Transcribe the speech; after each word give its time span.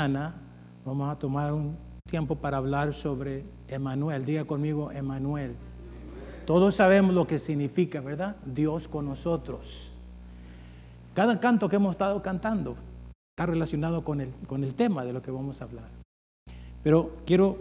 mañana 0.00 0.32
vamos 0.82 1.12
a 1.12 1.18
tomar 1.18 1.52
un 1.52 1.76
tiempo 2.08 2.34
para 2.34 2.56
hablar 2.56 2.94
sobre 2.94 3.44
Emanuel. 3.68 4.24
Diga 4.24 4.46
conmigo, 4.46 4.90
Emanuel. 4.90 5.54
Todos 6.46 6.76
sabemos 6.76 7.14
lo 7.14 7.26
que 7.26 7.38
significa, 7.38 8.00
¿verdad? 8.00 8.36
Dios 8.46 8.88
con 8.88 9.04
nosotros. 9.04 9.92
Cada 11.12 11.38
canto 11.38 11.68
que 11.68 11.76
hemos 11.76 11.90
estado 11.90 12.22
cantando 12.22 12.76
está 13.34 13.44
relacionado 13.44 14.02
con 14.02 14.22
el, 14.22 14.32
con 14.46 14.64
el 14.64 14.74
tema 14.74 15.04
de 15.04 15.12
lo 15.12 15.20
que 15.20 15.30
vamos 15.30 15.60
a 15.60 15.64
hablar. 15.64 15.90
Pero 16.82 17.18
quiero 17.26 17.58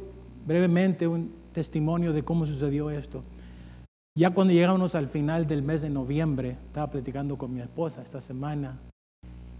brevemente 0.47 1.07
un 1.07 1.33
testimonio 1.51 2.13
de 2.13 2.23
cómo 2.23 2.45
sucedió 2.45 2.89
esto. 2.89 3.21
Ya 4.17 4.29
cuando 4.29 4.53
llegamos 4.53 4.95
al 4.95 5.09
final 5.09 5.45
del 5.45 5.61
mes 5.61 5.81
de 5.81 5.89
noviembre, 5.89 6.51
estaba 6.67 6.89
platicando 6.89 7.37
con 7.37 7.53
mi 7.53 7.59
esposa 7.59 8.01
esta 8.01 8.21
semana, 8.21 8.79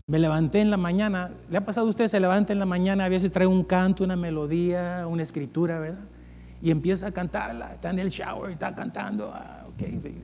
me 0.09 0.17
levanté 0.17 0.59
en 0.59 0.71
la 0.71 0.77
mañana, 0.77 1.29
¿le 1.51 1.57
ha 1.57 1.63
pasado 1.63 1.85
a 1.85 1.89
usted? 1.91 2.07
Se 2.07 2.19
levanta 2.19 2.51
en 2.51 2.57
la 2.57 2.65
mañana, 2.65 3.05
a 3.05 3.09
veces 3.09 3.31
trae 3.31 3.45
un 3.45 3.63
canto, 3.63 4.03
una 4.03 4.15
melodía, 4.15 5.05
una 5.07 5.21
escritura, 5.21 5.79
¿verdad? 5.79 5.99
Y 6.63 6.71
empieza 6.71 7.07
a 7.07 7.11
cantarla, 7.11 7.75
está 7.75 7.91
en 7.91 7.99
el 7.99 8.09
shower, 8.09 8.49
está 8.49 8.73
cantando, 8.73 9.31
ah, 9.31 9.67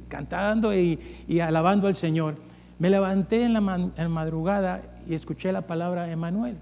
cantando 0.07 0.75
y, 0.75 0.99
alabando 1.39 1.87
al 1.87 1.95
Señor. 1.95 2.35
Me 2.79 2.89
levanté 2.89 3.43
en 3.43 3.53
la, 3.53 3.61
madrugada 3.61 4.81
y 5.07 5.13
escuché 5.13 5.51
la 5.51 5.61
palabra 5.61 6.11
Emanuel. 6.11 6.57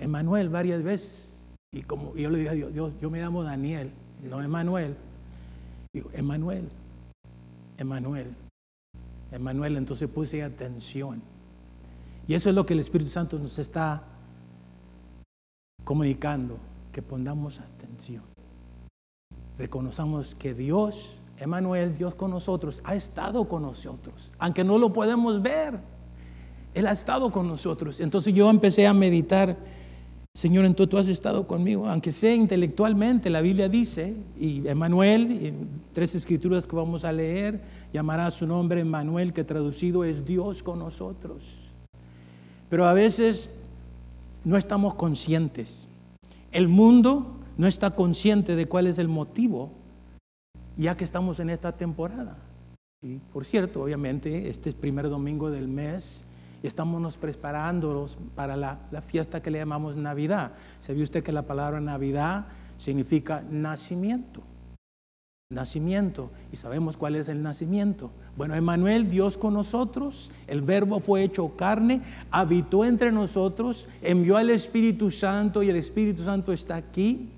Emanuel 0.00 0.48
varias 0.48 0.82
veces. 0.82 1.40
Y 1.70 1.82
como 1.82 2.16
yo 2.16 2.30
le 2.30 2.38
dije 2.38 2.50
a 2.50 2.54
Dios, 2.54 2.92
yo 3.00 3.10
me 3.10 3.20
llamo 3.20 3.44
Daniel, 3.44 3.92
no 4.28 4.42
Emanuel. 4.42 4.96
Digo, 5.92 6.10
Emanuel, 6.14 6.68
Emanuel. 7.78 8.34
Emanuel, 9.32 9.76
entonces 9.76 10.08
puse 10.08 10.42
atención. 10.42 11.22
Y 12.26 12.34
eso 12.34 12.48
es 12.48 12.54
lo 12.54 12.66
que 12.66 12.74
el 12.74 12.80
Espíritu 12.80 13.10
Santo 13.10 13.38
nos 13.38 13.58
está 13.58 14.02
comunicando, 15.84 16.58
que 16.92 17.02
pongamos 17.02 17.60
atención. 17.60 18.22
Reconozcamos 19.56 20.34
que 20.34 20.54
Dios, 20.54 21.16
Emanuel, 21.38 21.96
Dios 21.96 22.14
con 22.14 22.30
nosotros, 22.30 22.80
ha 22.84 22.94
estado 22.94 23.48
con 23.48 23.62
nosotros, 23.62 24.32
aunque 24.38 24.64
no 24.64 24.78
lo 24.78 24.92
podemos 24.92 25.42
ver. 25.42 25.80
Él 26.74 26.86
ha 26.86 26.92
estado 26.92 27.32
con 27.32 27.48
nosotros. 27.48 28.00
Entonces 28.00 28.34
yo 28.34 28.48
empecé 28.50 28.86
a 28.86 28.94
meditar 28.94 29.56
Señor, 30.38 30.66
entonces 30.66 30.90
tú 30.90 30.98
has 30.98 31.08
estado 31.08 31.48
conmigo, 31.48 31.88
aunque 31.88 32.12
sea 32.12 32.32
intelectualmente, 32.32 33.28
la 33.28 33.40
Biblia 33.40 33.68
dice, 33.68 34.14
y 34.38 34.64
Emanuel, 34.68 35.52
tres 35.92 36.14
escrituras 36.14 36.64
que 36.64 36.76
vamos 36.76 37.04
a 37.04 37.10
leer, 37.10 37.60
llamará 37.92 38.30
su 38.30 38.46
nombre 38.46 38.82
Emanuel, 38.82 39.32
que 39.32 39.42
traducido 39.42 40.04
es 40.04 40.24
Dios 40.24 40.62
con 40.62 40.78
nosotros. 40.78 41.42
Pero 42.70 42.86
a 42.86 42.92
veces 42.92 43.50
no 44.44 44.56
estamos 44.56 44.94
conscientes. 44.94 45.88
El 46.52 46.68
mundo 46.68 47.32
no 47.56 47.66
está 47.66 47.96
consciente 47.96 48.54
de 48.54 48.66
cuál 48.66 48.86
es 48.86 48.98
el 48.98 49.08
motivo, 49.08 49.72
ya 50.76 50.96
que 50.96 51.02
estamos 51.02 51.40
en 51.40 51.50
esta 51.50 51.72
temporada. 51.72 52.38
Y 53.02 53.16
por 53.32 53.44
cierto, 53.44 53.82
obviamente, 53.82 54.48
este 54.48 54.70
es 54.70 54.76
primer 54.76 55.08
domingo 55.08 55.50
del 55.50 55.66
mes 55.66 56.22
estamos 56.62 57.16
preparándonos 57.16 58.18
para 58.34 58.56
la, 58.56 58.78
fiesta 59.06 59.40
que 59.40 59.50
le 59.50 59.58
llamamos 59.58 59.96
Navidad. 59.96 60.52
¿Sabía 60.80 61.04
usted 61.04 61.22
que 61.22 61.32
la 61.32 61.42
palabra 61.42 61.80
Navidad 61.80 62.46
significa 62.78 63.42
nacimiento? 63.50 64.42
Nacimiento. 65.50 66.30
Y 66.52 66.56
sabemos 66.56 66.96
cuál 66.96 67.14
es 67.14 67.28
el 67.28 67.42
nacimiento. 67.42 68.10
Bueno, 68.36 68.54
Emanuel, 68.54 69.08
Dios 69.08 69.38
con 69.38 69.54
nosotros, 69.54 70.30
el 70.46 70.60
verbo 70.60 71.00
fue 71.00 71.22
hecho 71.22 71.56
carne, 71.56 72.02
habitó 72.30 72.84
entre 72.84 73.12
nosotros, 73.12 73.88
envió 74.02 74.36
al 74.36 74.50
Espíritu 74.50 75.10
Santo 75.10 75.62
y 75.62 75.70
el 75.70 75.76
Espíritu 75.76 76.22
Santo 76.24 76.52
está 76.52 76.76
aquí. 76.76 77.30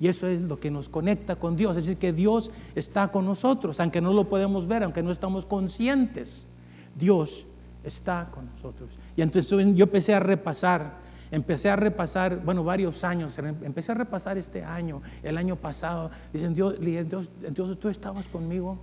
Y 0.00 0.06
eso 0.06 0.28
es 0.28 0.40
lo 0.42 0.60
que 0.60 0.70
nos 0.70 0.88
conecta 0.88 1.34
con 1.34 1.56
Dios. 1.56 1.76
Es 1.76 1.84
decir, 1.84 1.98
que 1.98 2.12
Dios 2.12 2.52
está 2.76 3.08
con 3.08 3.24
nosotros, 3.24 3.80
aunque 3.80 4.00
no 4.00 4.12
lo 4.12 4.28
podemos 4.28 4.68
ver, 4.68 4.84
aunque 4.84 5.02
no 5.02 5.10
estamos 5.10 5.44
conscientes. 5.44 6.46
Dios 6.96 7.44
está 7.88 8.30
con 8.30 8.46
nosotros. 8.46 8.90
Y 9.16 9.22
entonces 9.22 9.50
yo 9.74 9.84
empecé 9.84 10.14
a 10.14 10.20
repasar, 10.20 10.98
empecé 11.30 11.68
a 11.70 11.76
repasar, 11.76 12.42
bueno, 12.44 12.64
varios 12.64 13.04
años, 13.04 13.38
empecé 13.38 13.92
a 13.92 13.96
repasar 13.96 14.38
este 14.38 14.64
año, 14.64 15.02
el 15.22 15.36
año 15.36 15.56
pasado. 15.56 16.10
Dicen, 16.32 16.54
Dios, 16.54 16.76
Dios, 16.80 17.78
tú 17.78 17.88
estabas 17.88 18.28
conmigo 18.28 18.78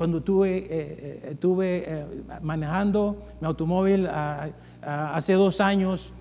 cuando 0.00 0.22
tuve, 0.22 0.56
eh, 0.56 0.66
eh, 0.70 1.36
eh, 1.42 2.06
manejando 2.40 3.22
mi 3.38 3.46
automóvil 3.46 4.08
hace 4.80 5.34
dos 5.34 5.60
años, 5.60 6.14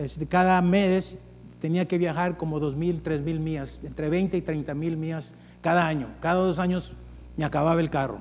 este, 0.00 0.26
cada 0.26 0.62
mes 0.62 1.18
tenía 1.60 1.86
que 1.86 1.98
viajar 1.98 2.38
como 2.38 2.58
dos 2.58 2.76
mil, 2.76 3.02
tres 3.02 3.20
mil 3.20 3.38
millas, 3.38 3.78
entre 3.84 4.08
20 4.08 4.38
y 4.38 4.40
30 4.40 4.74
mil 4.74 4.96
millas 4.96 5.34
cada 5.60 5.86
año. 5.86 6.08
Cada 6.20 6.40
dos 6.40 6.58
años 6.58 6.94
me 7.36 7.44
acababa 7.44 7.80
el 7.80 7.90
carro 7.90 8.20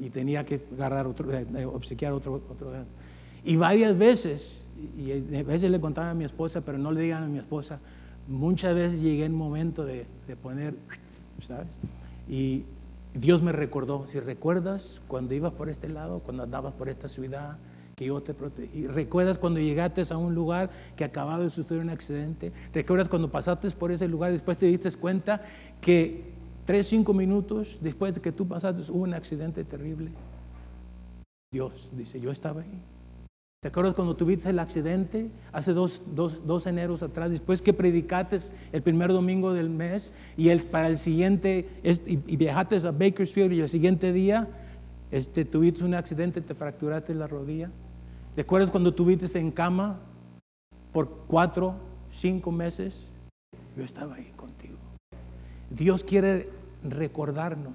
y 0.00 0.10
tenía 0.10 0.44
que 0.44 0.64
agarrar 0.74 1.06
otro, 1.06 1.32
eh, 1.32 1.46
eh, 1.56 1.64
obsequiar 1.64 2.12
otro, 2.12 2.42
otro. 2.50 2.74
Eh. 2.74 2.84
Y 3.44 3.56
varias 3.56 3.96
veces, 3.96 4.66
y 4.96 5.12
a 5.36 5.42
veces 5.42 5.70
le 5.70 5.80
contaba 5.80 6.10
a 6.10 6.14
mi 6.14 6.24
esposa, 6.24 6.62
pero 6.62 6.78
no 6.78 6.92
le 6.92 7.02
digan 7.02 7.22
a 7.24 7.26
mi 7.26 7.38
esposa, 7.38 7.78
muchas 8.26 8.74
veces 8.74 9.00
llegué 9.00 9.24
en 9.24 9.34
momento 9.34 9.84
de, 9.84 10.06
de 10.26 10.36
poner, 10.36 10.74
¿sabes? 11.40 11.78
Y 12.28 12.64
Dios 13.12 13.42
me 13.42 13.52
recordó, 13.52 14.06
si 14.06 14.18
recuerdas 14.18 15.00
cuando 15.08 15.34
ibas 15.34 15.52
por 15.52 15.68
este 15.68 15.88
lado, 15.88 16.20
cuando 16.20 16.42
andabas 16.44 16.72
por 16.72 16.88
esta 16.88 17.08
ciudad, 17.08 17.58
que 17.94 18.06
yo 18.06 18.20
te 18.22 18.34
protegí. 18.34 18.86
¿Recuerdas 18.86 19.38
cuando 19.38 19.60
llegaste 19.60 20.02
a 20.10 20.16
un 20.16 20.34
lugar 20.34 20.70
que 20.96 21.04
acababa 21.04 21.42
de 21.42 21.50
suceder 21.50 21.82
un 21.82 21.90
accidente? 21.90 22.52
¿Recuerdas 22.72 23.08
cuando 23.08 23.30
pasaste 23.30 23.70
por 23.70 23.92
ese 23.92 24.08
lugar 24.08 24.30
y 24.30 24.34
después 24.34 24.58
te 24.58 24.66
diste 24.66 24.90
cuenta 24.92 25.42
que 25.80 26.33
Tres, 26.64 26.86
cinco 26.86 27.12
minutos 27.12 27.78
después 27.80 28.14
de 28.14 28.20
que 28.20 28.32
tú 28.32 28.46
pasaste 28.48 28.90
hubo 28.90 29.02
un 29.02 29.14
accidente 29.14 29.64
terrible. 29.64 30.10
Dios 31.52 31.88
dice, 31.92 32.20
yo 32.20 32.30
estaba 32.30 32.62
ahí. 32.62 32.80
¿Te 33.64 33.68
acuerdas 33.68 33.94
cuando 33.94 34.14
tuviste 34.14 34.50
el 34.50 34.58
accidente 34.58 35.30
hace 35.50 35.72
dos, 35.72 36.02
dos, 36.14 36.46
dos 36.46 36.66
eneros 36.66 37.02
atrás, 37.02 37.30
después 37.30 37.62
que 37.62 37.72
predicaste 37.72 38.38
el 38.72 38.82
primer 38.82 39.10
domingo 39.10 39.54
del 39.54 39.70
mes 39.70 40.12
y 40.36 40.50
el, 40.50 40.66
para 40.66 40.88
el 40.88 40.98
siguiente, 40.98 41.66
y, 41.82 42.36
viajaste 42.36 42.76
a 42.86 42.90
Bakersfield 42.90 43.52
y 43.54 43.60
el 43.60 43.68
siguiente 43.70 44.12
día 44.12 44.48
este, 45.10 45.46
tuviste 45.46 45.82
un 45.82 45.94
accidente, 45.94 46.42
te 46.42 46.54
fracturaste 46.54 47.14
la 47.14 47.26
rodilla? 47.26 47.70
¿Te 48.34 48.42
acuerdas 48.42 48.70
cuando 48.70 48.92
tuviste 48.92 49.38
en 49.38 49.50
cama 49.50 49.98
por 50.92 51.08
cuatro, 51.26 51.76
cinco 52.10 52.52
meses? 52.52 53.14
Yo 53.78 53.84
estaba 53.84 54.16
ahí. 54.16 54.33
Dios 55.74 56.04
quiere 56.04 56.48
recordarnos, 56.84 57.74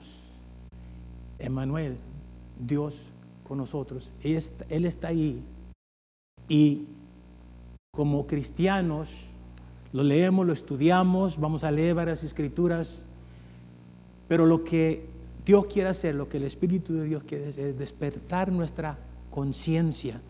Emanuel, 1.37 1.97
Dios 2.57 2.97
con 3.43 3.57
nosotros, 3.57 4.13
Él 4.23 4.85
está 4.85 5.09
ahí. 5.09 5.41
Y 6.47 6.85
como 7.91 8.25
cristianos, 8.25 9.25
lo 9.91 10.03
leemos, 10.03 10.47
lo 10.47 10.53
estudiamos, 10.53 11.37
vamos 11.37 11.65
a 11.65 11.71
leer 11.71 11.95
varias 11.95 12.23
escrituras, 12.23 13.03
pero 14.29 14.45
lo 14.45 14.63
que 14.63 15.05
Dios 15.45 15.65
quiere 15.65 15.89
hacer, 15.89 16.15
lo 16.15 16.29
que 16.29 16.37
el 16.37 16.43
Espíritu 16.43 16.93
de 16.93 17.03
Dios 17.03 17.23
quiere 17.23 17.49
hacer, 17.49 17.67
es 17.67 17.77
despertar 17.77 18.49
nuestra 18.49 18.97
conciencia. 19.29 20.21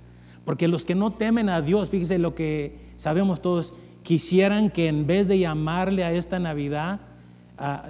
Porque 0.43 0.67
los 0.67 0.85
que 0.85 0.95
no 0.95 1.13
temen 1.13 1.49
a 1.49 1.61
Dios, 1.61 1.89
fíjense 1.89 2.17
lo 2.17 2.33
que 2.33 2.75
sabemos 2.97 3.43
todos, 3.43 3.75
quisieran 4.01 4.71
que 4.71 4.87
en 4.87 5.05
vez 5.05 5.27
de 5.27 5.37
llamarle 5.37 6.03
a 6.03 6.13
esta 6.13 6.39
Navidad, 6.39 7.01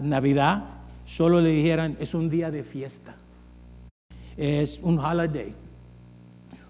Navidad, 0.01 0.63
solo 1.05 1.41
le 1.41 1.49
dijeran, 1.49 1.95
es 1.99 2.13
un 2.13 2.29
día 2.29 2.49
de 2.49 2.63
fiesta, 2.63 3.15
es 4.37 4.79
un 4.81 4.97
holiday 4.97 5.53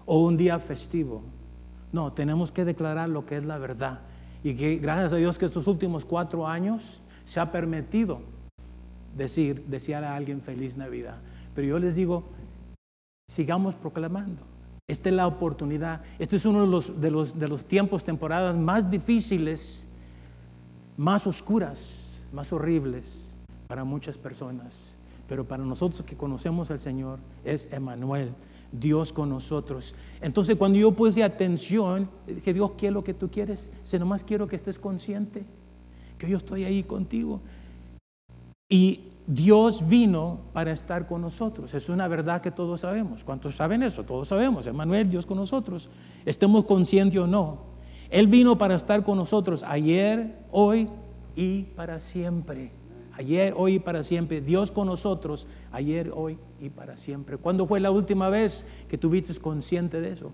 o 0.06 0.24
un 0.24 0.36
día 0.36 0.58
festivo. 0.58 1.22
No, 1.92 2.12
tenemos 2.12 2.52
que 2.52 2.64
declarar 2.64 3.08
lo 3.08 3.24
que 3.24 3.38
es 3.38 3.44
la 3.44 3.58
verdad. 3.58 4.00
Y 4.42 4.54
que 4.54 4.76
gracias 4.76 5.12
a 5.12 5.16
Dios 5.16 5.38
que 5.38 5.46
estos 5.46 5.66
últimos 5.66 6.04
cuatro 6.04 6.46
años 6.46 7.00
se 7.24 7.40
ha 7.40 7.50
permitido 7.50 8.20
decir, 9.16 9.64
desear 9.66 10.04
a 10.04 10.14
alguien 10.14 10.40
feliz 10.40 10.76
Navidad. 10.76 11.16
Pero 11.54 11.66
yo 11.66 11.78
les 11.78 11.94
digo, 11.94 12.24
sigamos 13.28 13.74
proclamando. 13.74 14.42
Esta 14.88 15.08
es 15.08 15.14
la 15.14 15.26
oportunidad. 15.26 16.02
Este 16.18 16.36
es 16.36 16.44
uno 16.44 16.62
de 16.62 16.66
los, 16.66 17.00
de 17.00 17.10
los, 17.10 17.38
de 17.38 17.48
los 17.48 17.64
tiempos, 17.64 18.04
temporadas 18.04 18.56
más 18.56 18.90
difíciles, 18.90 19.86
más 20.96 21.26
oscuras 21.26 21.99
más 22.32 22.52
horribles 22.52 23.36
para 23.68 23.84
muchas 23.84 24.18
personas. 24.18 24.96
Pero 25.28 25.44
para 25.46 25.64
nosotros 25.64 26.02
que 26.02 26.16
conocemos 26.16 26.70
al 26.70 26.80
Señor 26.80 27.18
es 27.44 27.68
Emanuel, 27.72 28.32
Dios 28.72 29.12
con 29.12 29.28
nosotros. 29.28 29.94
Entonces 30.20 30.56
cuando 30.56 30.78
yo 30.78 30.92
puse 30.92 31.22
atención, 31.22 32.08
dije, 32.26 32.52
Dios, 32.52 32.72
¿qué 32.76 32.88
es 32.88 32.92
lo 32.92 33.04
que 33.04 33.14
tú 33.14 33.30
quieres? 33.30 33.72
Si 33.84 33.98
nomás 33.98 34.24
quiero 34.24 34.48
que 34.48 34.56
estés 34.56 34.78
consciente 34.78 35.44
que 36.20 36.28
yo 36.28 36.36
estoy 36.36 36.64
ahí 36.64 36.84
contigo. 36.84 37.40
Y 38.68 39.00
Dios 39.26 39.88
vino 39.88 40.40
para 40.52 40.70
estar 40.70 41.08
con 41.08 41.22
nosotros. 41.22 41.74
Es 41.74 41.88
una 41.88 42.06
verdad 42.06 42.40
que 42.40 42.50
todos 42.52 42.82
sabemos. 42.82 43.24
¿Cuántos 43.24 43.56
saben 43.56 43.82
eso? 43.82 44.04
Todos 44.04 44.28
sabemos. 44.28 44.66
Emanuel, 44.66 45.10
Dios 45.10 45.26
con 45.26 45.38
nosotros. 45.38 45.88
Estemos 46.24 46.66
conscientes 46.66 47.18
o 47.18 47.26
no. 47.26 47.58
Él 48.10 48.26
vino 48.26 48.58
para 48.58 48.74
estar 48.74 49.02
con 49.02 49.16
nosotros 49.16 49.64
ayer, 49.66 50.36
hoy 50.52 50.88
y 51.36 51.62
para 51.62 52.00
siempre. 52.00 52.72
Ayer, 53.12 53.54
hoy 53.56 53.74
y 53.74 53.78
para 53.78 54.02
siempre. 54.02 54.40
Dios 54.40 54.72
con 54.72 54.86
nosotros, 54.86 55.46
ayer, 55.72 56.10
hoy 56.14 56.38
y 56.60 56.70
para 56.70 56.96
siempre. 56.96 57.36
¿Cuándo 57.36 57.66
fue 57.66 57.80
la 57.80 57.90
última 57.90 58.28
vez 58.28 58.66
que 58.88 58.96
tuviste 58.96 59.34
consciente 59.40 60.00
de 60.00 60.12
eso? 60.12 60.32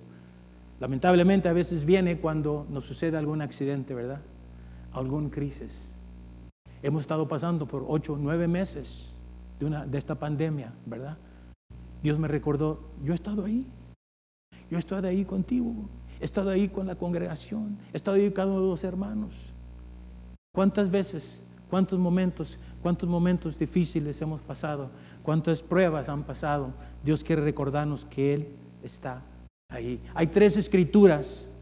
Lamentablemente 0.78 1.48
a 1.48 1.52
veces 1.52 1.84
viene 1.84 2.18
cuando 2.18 2.66
nos 2.70 2.84
sucede 2.84 3.16
algún 3.16 3.40
accidente, 3.40 3.94
¿verdad? 3.94 4.20
Algún 4.92 5.30
crisis. 5.30 5.98
Hemos 6.82 7.02
estado 7.02 7.26
pasando 7.26 7.66
por 7.66 7.84
ocho, 7.88 8.18
nueve 8.20 8.46
meses 8.46 9.16
de, 9.58 9.66
una, 9.66 9.86
de 9.86 9.98
esta 9.98 10.14
pandemia, 10.14 10.74
¿verdad? 10.84 11.16
Dios 12.02 12.18
me 12.18 12.28
recordó, 12.28 12.90
yo 13.02 13.12
he 13.12 13.16
estado 13.16 13.46
ahí, 13.46 13.66
yo 14.70 14.76
he 14.76 14.78
estado 14.78 15.08
ahí 15.08 15.24
contigo, 15.24 15.74
he 16.20 16.24
estado 16.24 16.50
ahí 16.50 16.68
con 16.68 16.86
la 16.86 16.94
congregación, 16.94 17.78
he 17.92 17.96
estado 17.96 18.18
ahí 18.18 18.30
con 18.30 18.54
los 18.68 18.84
hermanos. 18.84 19.55
¿Cuántas 20.56 20.90
veces, 20.90 21.38
cuántos 21.68 21.98
momentos, 21.98 22.58
cuántos 22.82 23.06
momentos 23.06 23.58
difíciles 23.58 24.22
hemos 24.22 24.40
pasado, 24.40 24.88
cuántas 25.22 25.62
pruebas 25.62 26.08
han 26.08 26.22
pasado? 26.22 26.72
Dios 27.04 27.22
quiere 27.22 27.42
recordarnos 27.42 28.06
que 28.06 28.32
Él 28.32 28.48
está 28.82 29.20
ahí. 29.68 30.00
Hay 30.14 30.28
tres 30.28 30.56
escrituras 30.56 31.54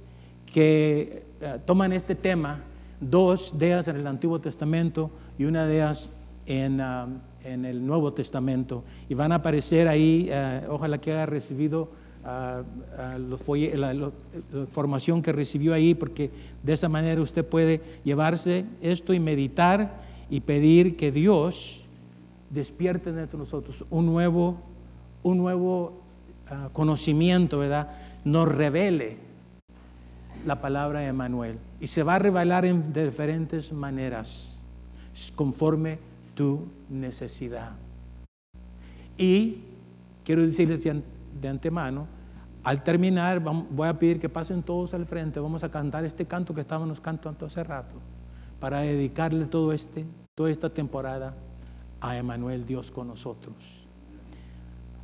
que 0.47 1.27
eh, 1.41 1.59
toman 1.67 1.93
este 1.93 2.15
tema, 2.15 2.63
dos 3.01 3.59
de 3.59 3.73
ellas 3.73 3.89
en 3.89 3.97
el 3.97 4.07
Antiguo 4.07 4.41
Testamento 4.41 5.11
y 5.37 5.47
una 5.47 5.67
de 5.67 5.75
ellas 5.75 6.09
en, 6.47 6.81
ah, 6.81 7.09
en 7.43 7.65
el 7.65 7.85
Nuevo 7.85 8.13
Testamento. 8.13 8.85
Y 9.09 9.15
van 9.15 9.33
a 9.33 9.37
aparecer 9.37 9.89
ahí, 9.89 10.29
eh, 10.31 10.69
ojalá 10.71 11.01
que 11.01 11.11
haya 11.11 11.27
recibido 11.27 11.91
ah, 12.25 12.63
ah, 12.99 13.19
la, 13.19 13.95
la, 13.95 14.11
información 14.53 15.23
que 15.23 15.33
recibió 15.33 15.75
ahí, 15.75 15.95
porque 15.95 16.31
de 16.63 16.73
esa 16.73 16.89
manera 16.89 17.21
usted 17.21 17.45
puede 17.45 17.81
llevarse 18.05 18.65
esto 18.81 19.13
y 19.15 19.21
meditar 19.21 20.03
y 20.31 20.41
pedir 20.41 20.97
que 20.97 21.13
Dios 21.13 21.83
despierte 22.51 23.11
entre 23.11 23.39
nosotros 23.39 23.85
un 23.91 24.07
nuevo, 24.07 24.57
un 25.23 25.39
nuevo 25.39 26.05
conocimiento, 26.73 27.59
¿verdad? 27.59 27.91
Nos 28.25 28.49
revele 28.49 29.17
la 30.47 30.61
palabra 30.61 31.01
de 31.01 31.07
Emanuel. 31.07 31.59
Y 31.81 31.87
se 31.87 32.03
va 32.03 32.17
a 32.17 32.19
revelar 32.19 32.65
en 32.65 32.93
diferentes 32.93 33.73
maneras, 33.73 34.63
conforme 35.35 35.99
tu 36.35 36.67
necesidad. 36.89 37.73
Y 39.17 39.59
quiero 40.25 40.43
decirles 40.43 40.87
de 41.41 41.49
antemano, 41.49 42.07
al 42.63 42.83
terminar 42.83 43.41
voy 43.41 43.89
a 43.89 43.99
pedir 43.99 44.19
que 44.19 44.29
pasen 44.29 44.63
todos 44.63 44.95
al 44.95 45.05
frente, 45.07 45.39
vamos 45.39 45.63
a 45.65 45.71
cantar 45.71 46.05
este 46.05 46.25
canto 46.25 46.55
que 46.55 46.63
estábamos 46.63 47.01
cantando 47.01 47.47
hace 47.47 47.63
rato, 47.63 47.97
para 48.59 48.81
dedicarle 48.81 49.45
todo 49.45 49.73
este, 49.73 50.07
toda 50.35 50.51
esta 50.51 50.71
temporada 50.71 51.35
a 52.01 52.17
Emanuel, 52.17 52.65
Dios 52.65 52.91
con 52.91 53.09
nosotros. 53.09 53.85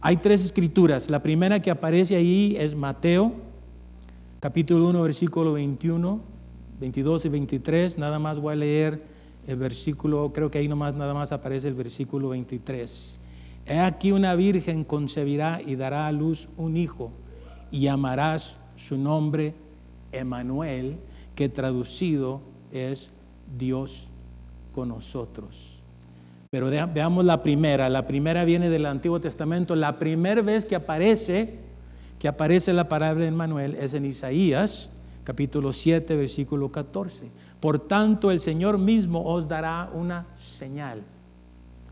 Hay 0.03 0.17
tres 0.17 0.43
escrituras. 0.43 1.11
La 1.11 1.23
primera 1.23 1.61
que 1.61 1.71
aparece 1.71 2.17
ahí 2.17 2.57
es 2.59 2.75
Mateo, 2.75 3.35
capítulo 4.41 4.89
1, 4.89 5.03
versículo 5.03 5.53
21, 5.53 6.21
22 6.81 7.25
y 7.27 7.29
23. 7.29 7.99
Nada 7.99 8.19
más 8.19 8.39
voy 8.39 8.55
a 8.55 8.57
leer 8.57 9.03
el 9.47 9.57
versículo, 9.57 10.33
creo 10.33 10.51
que 10.51 10.57
ahí 10.57 10.69
nomás 10.69 10.95
nada 10.95 11.13
más 11.13 11.33
aparece 11.33 11.69
el 11.69 11.75
versículo 11.75 12.31
23. 12.31 13.20
He 13.71 13.79
aquí 13.79 14.11
una 14.11 14.35
virgen 14.35 14.83
concebirá 14.83 15.61
y 15.65 15.77
dará 15.77 16.09
a 16.09 16.13
luz 16.13 16.49
un 16.57 16.77
hijo 16.77 17.13
y 17.71 17.83
llamarás 17.83 18.57
su 18.75 18.99
nombre 18.99 19.55
Emanuel, 20.11 20.97
que 21.37 21.49
traducido 21.49 22.41
es 22.73 23.11
Dios 23.57 24.09
con 24.73 24.89
nosotros. 24.89 25.79
Pero 26.51 26.69
veamos 26.69 27.25
la 27.25 27.45
primera. 27.45 27.89
La 27.89 28.09
primera 28.09 28.45
viene 28.45 28.71
del 28.71 28.87
Antiguo 28.87 29.21
Testamento. 29.21 29.77
La 29.77 30.01
primera 30.01 30.43
vez 30.43 30.65
que 30.65 30.75
aparece, 30.75 31.61
que 32.19 32.27
aparece 32.27 32.73
la 32.73 32.89
palabra 32.89 33.23
de 33.23 33.29
Emanuel 33.29 33.77
es 33.77 33.95
en 33.95 34.05
Isaías, 34.05 34.91
capítulo 35.23 35.73
7, 35.73 36.17
versículo 36.17 36.73
14. 36.73 37.31
Por 37.61 37.79
tanto, 37.87 38.33
el 38.33 38.41
Señor 38.41 38.79
mismo 38.79 39.25
os 39.25 39.47
dará 39.47 39.89
una 39.95 40.27
señal. 40.35 41.05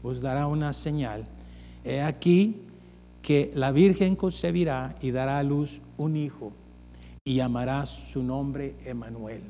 Os 0.02 0.20
dará 0.20 0.48
una 0.48 0.72
señal. 0.72 1.24
He 1.84 2.00
aquí 2.00 2.56
que 3.22 3.52
la 3.54 3.72
Virgen 3.72 4.16
concebirá 4.16 4.96
y 5.00 5.10
dará 5.10 5.38
a 5.38 5.42
luz 5.42 5.80
un 5.96 6.16
hijo 6.16 6.52
y 7.24 7.34
llamará 7.34 7.84
su 7.86 8.22
nombre 8.22 8.74
Emanuel. 8.84 9.42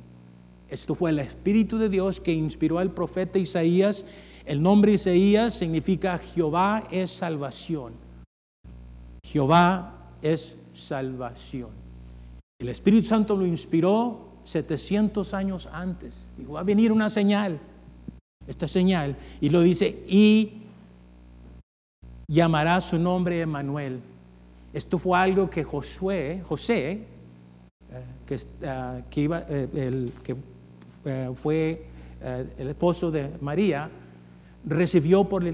Esto 0.69 0.95
fue 0.95 1.11
el 1.11 1.19
Espíritu 1.21 1.79
de 1.79 1.89
Dios 1.89 2.21
que 2.21 2.33
inspiró 2.33 2.79
al 2.79 2.91
profeta 2.91 3.39
Isaías. 3.39 4.05
El 4.45 4.63
nombre 4.63 4.93
Isaías 4.93 5.55
significa 5.55 6.19
Jehová 6.19 6.89
es 6.91 7.11
salvación. 7.11 7.93
Jehová 9.23 9.95
es 10.23 10.57
salvación. 10.75 11.71
El 12.61 12.69
Espíritu 12.69 13.07
Santo 13.07 13.37
lo 13.37 13.47
inspiró 13.47 14.29
700 14.45 15.33
años 15.35 15.69
antes. 15.73 16.29
Dijo, 16.37 16.55
va 16.55 16.61
a 16.61 16.65
venir 16.65 16.91
una 16.91 17.11
señal, 17.11 17.61
esta 18.47 18.67
señal, 18.67 19.17
y 19.41 19.51
lo 19.51 19.61
dice, 19.61 20.03
y 20.09 20.63
llamará 22.29 22.81
su 22.81 22.99
nombre 22.99 23.41
Emanuel. 23.41 24.01
Esto 24.73 24.99
fue 24.99 25.19
algo 25.19 25.49
que 25.49 25.65
Josué, 25.65 26.43
José, 26.47 26.91
eh, 26.93 27.05
que, 28.27 28.39
ah, 28.67 29.01
iba, 29.17 29.45
eh, 29.49 29.69
el, 29.75 30.13
eh, 31.07 31.31
fue 31.43 31.87
el 32.59 32.69
esposo 32.69 33.11
de 33.11 33.31
María, 33.41 33.89
recibió 34.65 35.25
por, 35.25 35.47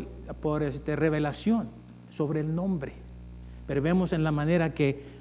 este, 0.62 0.96
revelación 0.96 1.68
sobre 2.10 2.40
el 2.40 2.54
nombre. 2.54 2.94
Pero 3.66 3.82
vemos 3.82 4.12
en 4.12 4.24
la 4.24 4.32
manera 4.32 4.72
que 4.72 5.14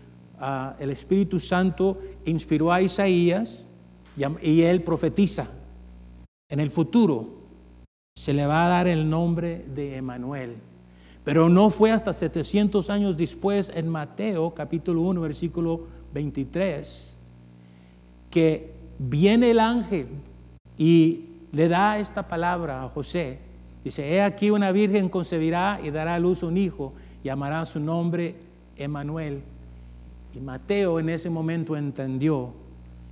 el 0.80 0.90
Espíritu 0.90 1.40
Santo 1.40 2.00
inspiró 2.26 2.72
a 2.72 2.82
Isaías 2.82 3.68
y 4.42 4.62
él 4.62 4.84
profetiza. 4.84 5.48
En 6.50 6.62
el 6.62 6.72
futuro 6.72 7.28
se 8.16 8.34
le 8.34 8.46
va 8.46 8.66
a 8.66 8.70
dar 8.70 8.88
el 8.88 9.10
nombre 9.10 9.66
de 9.76 9.98
Emanuel. 9.98 10.56
Pero 11.24 11.48
no 11.50 11.70
fue 11.70 11.92
hasta 11.92 12.14
700 12.14 12.90
años 12.90 13.18
después, 13.18 13.72
en 13.74 13.88
Mateo 13.88 14.54
capítulo 14.54 15.02
1, 15.02 15.22
versículo 15.22 15.88
23, 16.14 17.18
que 18.30 18.74
viene 19.00 19.52
el 19.52 19.60
ángel 19.60 20.08
y 20.78 21.26
le 21.52 21.70
da 21.70 22.00
esta 22.00 22.28
palabra 22.28 22.84
a 22.84 22.90
José. 22.90 23.40
Dice, 23.84 24.14
he 24.14 24.22
aquí 24.22 24.50
una 24.50 24.72
virgen 24.72 25.10
concebirá 25.10 25.80
y 25.84 25.92
dará 25.92 26.16
a 26.16 26.20
luz 26.20 26.44
un 26.44 26.58
hijo, 26.58 26.94
llamará 27.24 27.66
su 27.66 27.80
nombre 27.80 28.36
Emanuel, 28.76 29.42
y 30.36 30.40
Mateo 30.40 31.00
en 31.00 31.10
ese 31.10 31.30
momento 31.30 31.78
entendió 31.78 32.54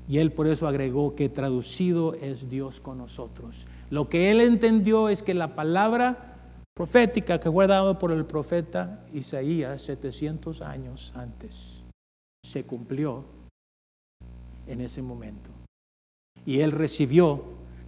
y 0.08 0.18
él 0.18 0.32
por 0.32 0.48
eso 0.48 0.68
agregó 0.68 1.16
que 1.16 1.30
traducido 1.30 2.16
es 2.16 2.50
Dios 2.50 2.80
con 2.80 2.98
nosotros. 2.98 3.68
Lo 3.90 4.10
que 4.10 4.32
él 4.32 4.42
entendió 4.42 5.08
es 5.08 5.24
que 5.24 5.34
la 5.34 5.56
palabra 5.56 6.31
profética 6.76 7.40
que 7.40 7.52
fue 7.52 7.68
dada 7.68 7.98
por 8.00 8.12
el 8.12 8.26
profeta 8.26 9.06
Isaías 9.14 9.82
700 9.82 10.62
años 10.62 11.12
antes 11.16 11.82
se 12.44 12.64
cumplió 12.64 13.24
en 14.68 14.82
ese 14.82 15.02
momento. 15.02 15.50
Y 16.46 16.62
él 16.62 16.72
recibió, 16.72 17.44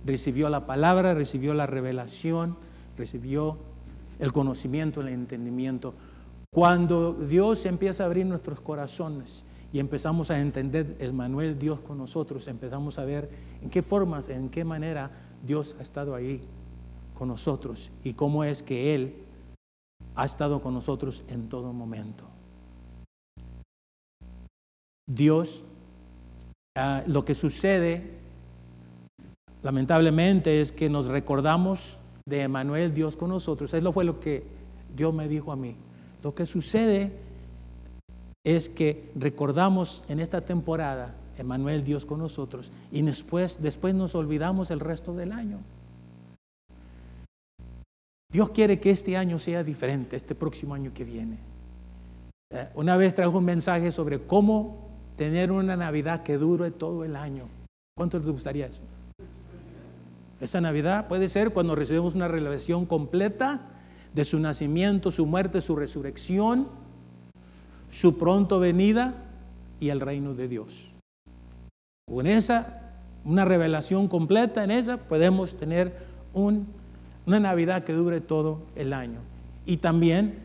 recibió 0.06 0.50
la 0.50 0.66
palabra, 0.68 1.14
recibió 1.14 1.54
la 1.54 1.66
revelación, 1.66 2.58
recibió 2.98 3.58
el 4.20 4.32
conocimiento, 4.32 5.02
el 5.02 5.08
entendimiento 5.08 5.96
cuando 6.54 7.14
Dios 7.14 7.66
empieza 7.66 8.04
a 8.04 8.06
abrir 8.06 8.28
nuestros 8.28 8.60
corazones 8.62 9.44
y 9.74 9.80
empezamos 9.80 10.30
a 10.30 10.40
entender 10.40 10.96
el 11.00 11.12
Manuel 11.12 11.58
Dios 11.58 11.80
con 11.80 11.98
nosotros, 11.98 12.48
empezamos 12.48 13.00
a 13.00 13.06
ver 13.06 13.28
en 13.64 13.72
qué 13.72 13.82
formas, 13.82 14.30
en 14.30 14.50
qué 14.50 14.64
manera 14.64 15.10
Dios 15.44 15.76
ha 15.80 15.82
estado 15.82 16.14
ahí 16.14 16.44
con 17.18 17.28
nosotros 17.28 17.90
y 18.04 18.14
cómo 18.14 18.44
es 18.44 18.64
que 18.64 18.96
Él 18.96 19.16
ha 20.16 20.26
estado 20.26 20.62
con 20.62 20.74
nosotros 20.74 21.24
en 21.28 21.50
todo 21.50 21.74
momento. 21.74 22.26
Dios, 25.08 25.64
ah, 26.78 27.04
lo 27.08 27.26
que 27.26 27.36
sucede 27.36 28.04
lamentablemente 29.62 30.62
es 30.62 30.72
que 30.72 30.90
nos 30.90 31.08
recordamos 31.08 31.98
de 32.26 32.42
Emanuel 32.42 32.94
Dios 32.94 33.16
con 33.16 33.30
nosotros. 33.30 33.74
Eso 33.74 33.94
fue 33.94 34.06
lo 34.06 34.20
que 34.20 34.44
Dios 34.96 35.14
me 35.14 35.28
dijo 35.28 35.52
a 35.52 35.56
mí. 35.56 35.76
Lo 36.22 36.34
que 36.36 36.46
sucede 36.46 37.12
es 38.46 38.70
que 38.70 39.10
recordamos 39.16 40.04
en 40.08 40.20
esta 40.20 40.42
temporada, 40.42 41.16
Emanuel 41.38 41.84
Dios 41.84 42.06
con 42.06 42.20
nosotros, 42.20 42.72
y 42.92 43.02
después, 43.02 43.62
después 43.62 43.96
nos 43.96 44.16
olvidamos 44.16 44.70
el 44.72 44.80
resto 44.80 45.14
del 45.16 45.32
año. 45.32 45.60
Dios 48.34 48.50
quiere 48.50 48.80
que 48.80 48.90
este 48.90 49.16
año 49.16 49.38
sea 49.38 49.64
diferente, 49.64 50.16
este 50.16 50.34
próximo 50.34 50.74
año 50.74 50.92
que 50.92 51.04
viene. 51.04 51.38
Eh, 52.50 52.68
una 52.74 52.98
vez 52.98 53.14
trajo 53.14 53.38
un 53.38 53.46
mensaje 53.46 53.92
sobre 53.92 54.22
cómo 54.24 54.90
tener 55.16 55.52
una 55.52 55.78
Navidad 55.78 56.24
que 56.24 56.40
dure 56.40 56.72
todo 56.72 57.06
el 57.06 57.16
año. 57.16 57.48
¿Cuánto 57.96 58.18
les 58.18 58.28
gustaría 58.28 58.66
eso? 58.66 58.82
Esa 60.42 60.62
Navidad 60.62 61.08
puede 61.08 61.30
ser 61.30 61.52
cuando 61.54 61.76
recibimos 61.76 62.16
una 62.16 62.28
revelación 62.28 62.88
completa 62.88 63.62
de 64.16 64.26
su 64.26 64.40
nacimiento, 64.40 65.12
su 65.12 65.28
muerte, 65.28 65.62
su 65.62 65.76
resurrección, 65.76 66.68
su 67.92 68.18
pronto 68.18 68.60
venida 68.60 69.14
y 69.80 69.90
el 69.90 70.02
reino 70.02 70.34
de 70.34 70.48
Dios. 70.48 70.90
Con 72.10 72.26
esa, 72.26 72.82
una 73.26 73.46
revelación 73.46 74.08
completa 74.08 74.64
en 74.64 74.72
esa, 74.72 74.98
podemos 74.98 75.56
tener 75.56 75.96
una 77.26 77.40
Navidad 77.40 77.84
que 77.84 77.94
dure 77.94 78.22
todo 78.22 78.62
el 78.76 78.94
año. 78.94 79.20
Y 79.66 79.78
también 79.78 80.40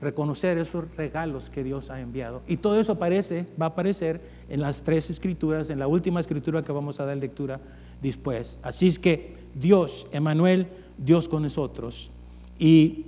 reconocer 0.00 0.58
esos 0.58 0.84
regalos 0.96 1.50
que 1.50 1.64
Dios 1.64 1.90
ha 1.90 2.00
enviado. 2.00 2.42
Y 2.46 2.58
todo 2.58 2.80
eso 2.80 2.92
aparece, 2.92 3.46
va 3.60 3.66
a 3.66 3.68
aparecer 3.70 4.20
en 4.48 4.60
las 4.60 4.82
tres 4.82 5.10
escrituras, 5.10 5.70
en 5.70 5.78
la 5.78 5.86
última 5.86 6.20
escritura 6.20 6.62
que 6.62 6.72
vamos 6.72 7.00
a 7.00 7.04
dar 7.04 7.16
lectura 7.16 7.60
después. 8.00 8.58
Así 8.62 8.88
es 8.88 8.98
que 8.98 9.34
Dios, 9.54 10.06
Emanuel, 10.12 10.68
Dios 10.98 11.28
con 11.28 11.42
nosotros. 11.42 12.10
Y 12.58 13.06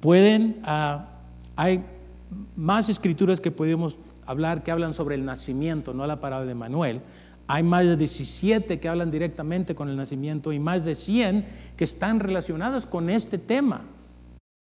pueden, 0.00 0.60
ah, 0.64 1.08
hay 1.56 1.84
más 2.56 2.88
escrituras 2.88 3.40
que 3.40 3.50
podemos 3.50 3.96
hablar 4.26 4.62
que 4.62 4.70
hablan 4.70 4.94
sobre 4.94 5.14
el 5.14 5.24
nacimiento, 5.24 5.94
no 5.94 6.06
la 6.06 6.20
palabra 6.20 6.46
de 6.46 6.52
Emanuel. 6.52 7.00
Hay 7.54 7.62
más 7.62 7.84
de 7.84 7.98
17 7.98 8.80
que 8.80 8.88
hablan 8.88 9.10
directamente 9.10 9.74
con 9.74 9.90
el 9.90 9.94
nacimiento 9.94 10.54
y 10.54 10.58
más 10.58 10.84
de 10.84 10.94
100 10.94 11.44
que 11.76 11.84
están 11.84 12.18
relacionadas 12.18 12.86
con 12.86 13.10
este 13.10 13.36
tema 13.36 13.82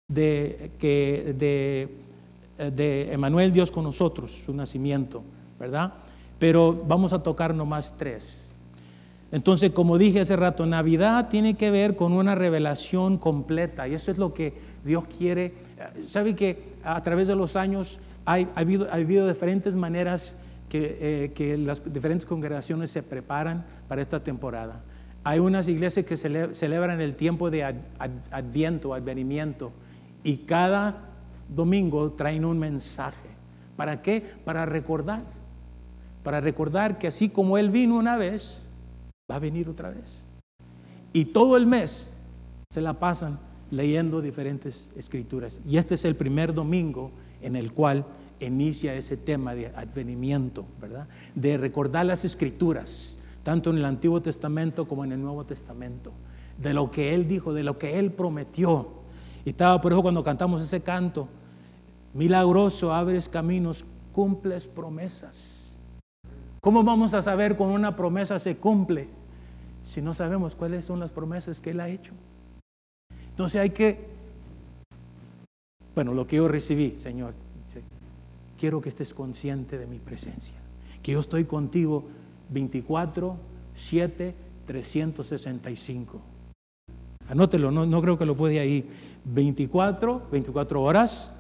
de, 0.08 0.72
que, 0.80 1.36
de, 1.38 2.70
de 2.72 3.12
Emanuel 3.12 3.52
Dios 3.52 3.70
con 3.70 3.84
nosotros, 3.84 4.32
su 4.46 4.54
nacimiento, 4.54 5.24
¿verdad? 5.60 5.92
Pero 6.40 6.86
vamos 6.88 7.12
a 7.12 7.22
tocar 7.22 7.54
nomás 7.54 7.98
tres. 7.98 8.48
Entonces, 9.34 9.72
como 9.72 9.98
dije 9.98 10.22
hace 10.22 10.38
rato, 10.38 10.66
Navidad 10.66 11.28
tiene 11.28 11.56
que 11.56 11.72
ver 11.72 11.98
con 11.98 12.14
una 12.14 12.34
revelación 12.34 13.18
completa 13.18 13.90
y 13.90 13.94
eso 13.96 14.10
es 14.10 14.18
lo 14.18 14.34
que 14.34 14.54
Dios 14.86 15.04
quiere. 15.18 15.54
¿Sabe 16.08 16.34
que 16.34 16.76
a 16.86 17.04
través 17.04 17.28
de 17.28 17.36
los 17.36 17.58
años 17.58 18.00
hay, 18.24 18.48
ha, 18.56 18.62
habido, 18.62 19.28
diferentes 19.28 19.76
maneras 19.76 20.38
que, 20.70 20.98
eh, 21.02 21.32
que, 21.34 21.58
las 21.58 21.82
diferentes 21.92 22.26
congregaciones 22.26 22.92
se 22.92 23.04
preparan 23.04 23.66
para 23.88 24.02
esta 24.02 24.24
temporada? 24.24 24.82
Hay 25.24 25.40
unas 25.40 25.68
iglesias 25.68 26.06
que 26.06 26.16
celebran 26.18 27.02
el 27.02 27.16
tiempo 27.16 27.50
de 27.50 27.64
adviento, 28.32 28.94
advenimiento, 28.94 29.74
y 30.24 30.38
cada 30.38 31.10
domingo 31.54 32.12
traen 32.14 32.46
un 32.46 32.58
mensaje. 32.58 33.30
¿Para 33.76 34.02
qué? 34.02 34.24
Para 34.46 34.66
recordar. 34.66 35.24
Para 36.24 36.42
recordar 36.42 36.98
que 36.98 37.08
así 37.08 37.30
como 37.30 37.58
Él 37.58 37.70
vino 37.70 37.96
una 37.96 38.18
vez, 38.18 38.66
va 39.30 39.36
a 39.36 39.40
venir 39.40 39.70
otra 39.70 39.90
vez. 39.90 40.26
Y 41.14 41.26
todo 41.26 41.58
el 41.58 41.66
mes 41.66 42.14
se 42.70 42.82
la 42.82 42.94
pasan 43.00 43.40
leyendo 43.72 44.22
diferentes 44.22 44.88
escrituras. 44.96 45.62
Y 45.68 45.78
este 45.78 45.96
es 45.96 46.06
el 46.06 46.16
primer 46.16 46.54
domingo 46.54 47.12
en 47.42 47.56
el 47.56 47.72
cual 47.74 48.06
inicia 48.40 48.94
ese 48.96 49.18
tema 49.18 49.56
de 49.56 49.68
advenimiento, 49.68 50.66
¿verdad? 50.82 51.08
De 51.36 51.58
recordar 51.58 52.06
las 52.06 52.26
escrituras, 52.26 53.18
tanto 53.44 53.70
en 53.70 53.78
el 53.78 53.86
Antiguo 53.86 54.22
Testamento 54.22 54.88
como 54.88 55.04
en 55.04 55.12
el 55.12 55.22
Nuevo 55.22 55.46
Testamento, 55.46 56.12
de 56.58 56.74
lo 56.74 56.92
que 56.92 57.14
Él 57.14 57.28
dijo, 57.28 57.54
de 57.54 57.64
lo 57.64 57.78
que 57.78 58.00
Él 58.00 58.12
prometió. 58.12 58.90
Y 59.46 59.52
estaba 59.52 59.80
por 59.82 59.92
eso 59.92 60.02
cuando 60.02 60.24
cantamos 60.24 60.62
ese 60.62 60.82
canto, 60.82 61.28
milagroso, 62.14 62.94
abres 62.94 63.30
caminos, 63.30 63.86
cumples 64.12 64.68
promesas. 64.68 65.70
¿Cómo 66.62 66.84
vamos 66.84 67.14
a 67.14 67.24
saber 67.24 67.56
cuando 67.56 67.76
una 67.76 67.96
promesa 67.96 68.40
se 68.40 68.58
cumple 68.58 69.08
si 69.84 70.02
no 70.02 70.14
sabemos 70.14 70.56
cuáles 70.56 70.86
son 70.86 71.00
las 71.00 71.12
promesas 71.12 71.62
que 71.62 71.72
Él 71.72 71.80
ha 71.80 71.90
hecho? 71.90 72.14
Entonces 73.30 73.62
hay 73.62 73.70
que, 73.70 74.08
bueno, 75.96 76.14
lo 76.14 76.28
que 76.28 76.36
yo 76.36 76.50
recibí, 76.50 76.96
Señor, 77.00 77.34
quiero 78.60 78.82
que 78.82 78.90
estés 78.90 79.14
consciente 79.14 79.78
de 79.78 79.88
mi 79.88 80.00
presencia, 80.00 80.58
que 81.02 81.14
yo 81.14 81.22
estoy 81.22 81.46
contigo 81.46 82.04
24, 82.50 83.38
7, 83.74 84.36
365. 84.66 86.20
Anótelo, 87.30 87.72
no, 87.72 87.86
no 87.86 88.02
creo 88.02 88.18
que 88.18 88.26
lo 88.26 88.36
puede 88.36 88.60
ahí. 88.60 88.86
24, 89.24 90.28
24 90.32 90.82
horas, 90.82 91.32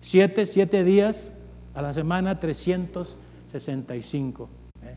7, 0.00 0.46
7 0.46 0.84
días 0.84 1.28
a 1.74 1.82
la 1.82 1.92
semana, 1.92 2.40
365. 2.40 4.48
¿eh? 4.84 4.96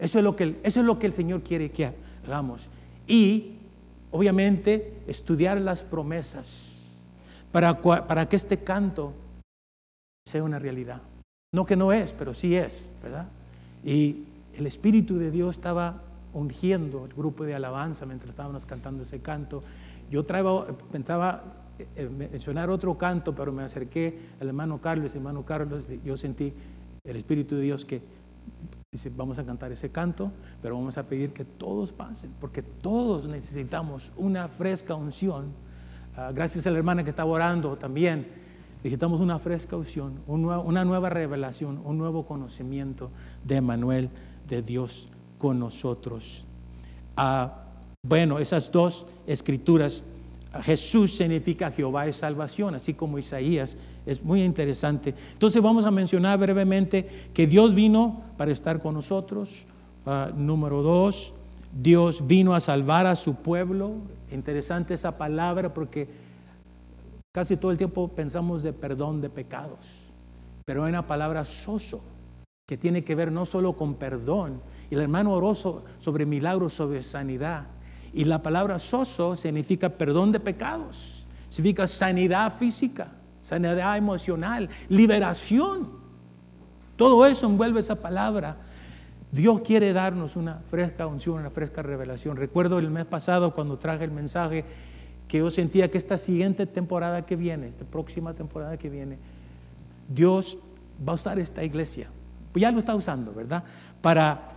Eso, 0.00 0.18
es 0.18 0.24
lo 0.24 0.34
que, 0.34 0.58
eso 0.62 0.80
es 0.80 0.86
lo 0.86 0.98
que 0.98 1.06
el 1.06 1.12
Señor 1.12 1.42
quiere 1.42 1.70
que 1.70 1.92
hagamos. 2.26 2.68
Y, 3.06 3.52
obviamente, 4.10 4.94
estudiar 5.06 5.60
las 5.60 5.84
promesas 5.84 6.96
para, 7.52 7.80
para 7.80 8.28
que 8.28 8.34
este 8.36 8.58
canto 8.58 9.12
sea 10.26 10.42
una 10.42 10.58
realidad. 10.58 11.00
No 11.54 11.64
que 11.64 11.76
no 11.76 11.92
es, 11.92 12.12
pero 12.12 12.34
sí 12.34 12.54
es, 12.54 12.88
¿verdad? 13.02 13.28
Y 13.84 14.24
el 14.56 14.66
Espíritu 14.66 15.18
de 15.18 15.30
Dios 15.30 15.56
estaba 15.56 16.02
ungiendo 16.34 17.06
el 17.06 17.14
grupo 17.14 17.44
de 17.44 17.54
alabanza 17.54 18.04
mientras 18.04 18.30
estábamos 18.30 18.66
cantando 18.66 19.04
ese 19.04 19.20
canto. 19.20 19.62
Yo 20.10 20.24
traía, 20.24 20.66
pensaba 20.92 21.42
eh, 21.78 21.86
eh, 21.96 22.08
mencionar 22.08 22.68
otro 22.68 22.98
canto, 22.98 23.34
pero 23.34 23.52
me 23.52 23.62
acerqué 23.62 24.18
al 24.40 24.48
hermano 24.48 24.80
Carlos, 24.80 25.14
hermano 25.14 25.44
Carlos, 25.44 25.84
yo 26.04 26.16
sentí 26.16 26.52
el 27.04 27.16
Espíritu 27.16 27.54
de 27.54 27.62
Dios 27.62 27.84
que 27.84 28.02
dice, 28.92 29.10
vamos 29.14 29.38
a 29.38 29.44
cantar 29.44 29.72
ese 29.72 29.90
canto, 29.90 30.32
pero 30.60 30.74
vamos 30.74 30.98
a 30.98 31.04
pedir 31.04 31.32
que 31.32 31.44
todos 31.44 31.92
pasen, 31.92 32.32
porque 32.40 32.62
todos 32.62 33.26
necesitamos 33.26 34.10
una 34.16 34.48
fresca 34.48 34.94
unción. 34.94 35.46
Ah, 36.16 36.32
gracias 36.34 36.66
a 36.66 36.70
la 36.70 36.78
hermana 36.78 37.04
que 37.04 37.10
estaba 37.10 37.30
orando 37.30 37.76
también, 37.76 38.26
necesitamos 38.78 39.20
una 39.20 39.38
fresca 39.38 39.76
unción, 39.76 40.20
una 40.26 40.84
nueva 40.84 41.10
revelación, 41.10 41.80
un 41.84 41.98
nuevo 41.98 42.26
conocimiento 42.26 43.10
de 43.44 43.60
Manuel, 43.60 44.10
de 44.48 44.62
Dios 44.62 45.08
con 45.38 45.58
nosotros. 45.58 46.44
Ah, 47.16 47.62
bueno, 48.02 48.38
esas 48.38 48.70
dos 48.70 49.06
escrituras, 49.26 50.04
Jesús 50.62 51.16
significa 51.16 51.70
Jehová 51.70 52.06
es 52.06 52.16
salvación, 52.16 52.74
así 52.74 52.94
como 52.94 53.18
Isaías, 53.18 53.76
es 54.06 54.22
muy 54.22 54.42
interesante. 54.42 55.14
Entonces 55.32 55.60
vamos 55.60 55.84
a 55.84 55.90
mencionar 55.90 56.38
brevemente 56.38 57.28
que 57.34 57.46
Dios 57.46 57.74
vino 57.74 58.22
para 58.36 58.52
estar 58.52 58.80
con 58.80 58.94
nosotros. 58.94 59.66
Ah, 60.06 60.30
número 60.34 60.82
dos, 60.82 61.34
Dios 61.82 62.26
vino 62.26 62.54
a 62.54 62.60
salvar 62.60 63.06
a 63.06 63.16
su 63.16 63.34
pueblo. 63.34 63.94
Interesante 64.30 64.94
esa 64.94 65.18
palabra 65.18 65.74
porque 65.74 66.08
casi 67.36 67.58
todo 67.58 67.70
el 67.70 67.76
tiempo 67.76 68.08
pensamos 68.08 68.62
de 68.62 68.72
perdón 68.72 69.20
de 69.20 69.28
pecados, 69.28 70.08
pero 70.64 70.84
hay 70.84 70.88
una 70.88 71.06
palabra 71.06 71.44
soso 71.44 72.00
que 72.66 72.78
tiene 72.78 73.04
que 73.04 73.14
ver 73.14 73.30
no 73.30 73.44
solo 73.44 73.74
con 73.74 73.96
perdón, 73.96 74.62
el 74.90 75.00
hermano 75.00 75.34
oró 75.34 75.54
sobre 75.54 76.24
milagros, 76.24 76.72
sobre 76.72 77.02
sanidad. 77.02 77.66
Y 78.14 78.24
la 78.24 78.40
palabra 78.40 78.78
soso 78.78 79.36
significa 79.36 79.90
perdón 79.90 80.32
de 80.32 80.40
pecados, 80.40 81.26
significa 81.50 81.86
sanidad 81.86 82.54
física, 82.54 83.08
sanidad 83.42 83.98
emocional, 83.98 84.70
liberación. 84.88 85.90
Todo 86.96 87.26
eso 87.26 87.44
envuelve 87.44 87.80
esa 87.80 87.96
palabra. 87.96 88.56
Dios 89.30 89.60
quiere 89.60 89.92
darnos 89.92 90.36
una 90.36 90.62
fresca 90.70 91.06
unción, 91.06 91.40
una 91.40 91.50
fresca 91.50 91.82
revelación. 91.82 92.38
Recuerdo 92.38 92.78
el 92.78 92.90
mes 92.90 93.04
pasado 93.04 93.52
cuando 93.52 93.76
traje 93.76 94.04
el 94.04 94.10
mensaje 94.10 94.64
que 95.28 95.38
yo 95.38 95.50
sentía 95.50 95.90
que 95.90 95.98
esta 95.98 96.18
siguiente 96.18 96.66
temporada 96.66 97.26
que 97.26 97.36
viene, 97.36 97.68
esta 97.68 97.84
próxima 97.84 98.34
temporada 98.34 98.76
que 98.76 98.88
viene, 98.88 99.18
Dios 100.08 100.58
va 101.06 101.12
a 101.12 101.14
usar 101.16 101.38
esta 101.38 101.64
iglesia. 101.64 102.08
Pues 102.52 102.62
ya 102.62 102.70
lo 102.70 102.78
está 102.78 102.94
usando, 102.94 103.32
¿verdad? 103.34 103.64
Para 104.00 104.56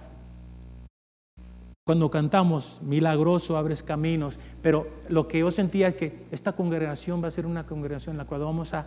cuando 1.90 2.12
cantamos, 2.12 2.80
milagroso, 2.84 3.58
abres 3.58 3.82
caminos, 3.82 4.38
pero 4.62 4.88
lo 5.10 5.28
que 5.28 5.40
yo 5.40 5.52
sentía 5.52 5.88
es 5.88 5.96
que 5.96 6.24
esta 6.30 6.52
congregación 6.52 7.24
va 7.24 7.30
a 7.30 7.32
ser 7.32 7.48
una 7.48 7.66
congregación 7.66 8.14
en 8.14 8.20
la 8.20 8.26
cual 8.26 8.42
vamos 8.42 8.76
a, 8.76 8.86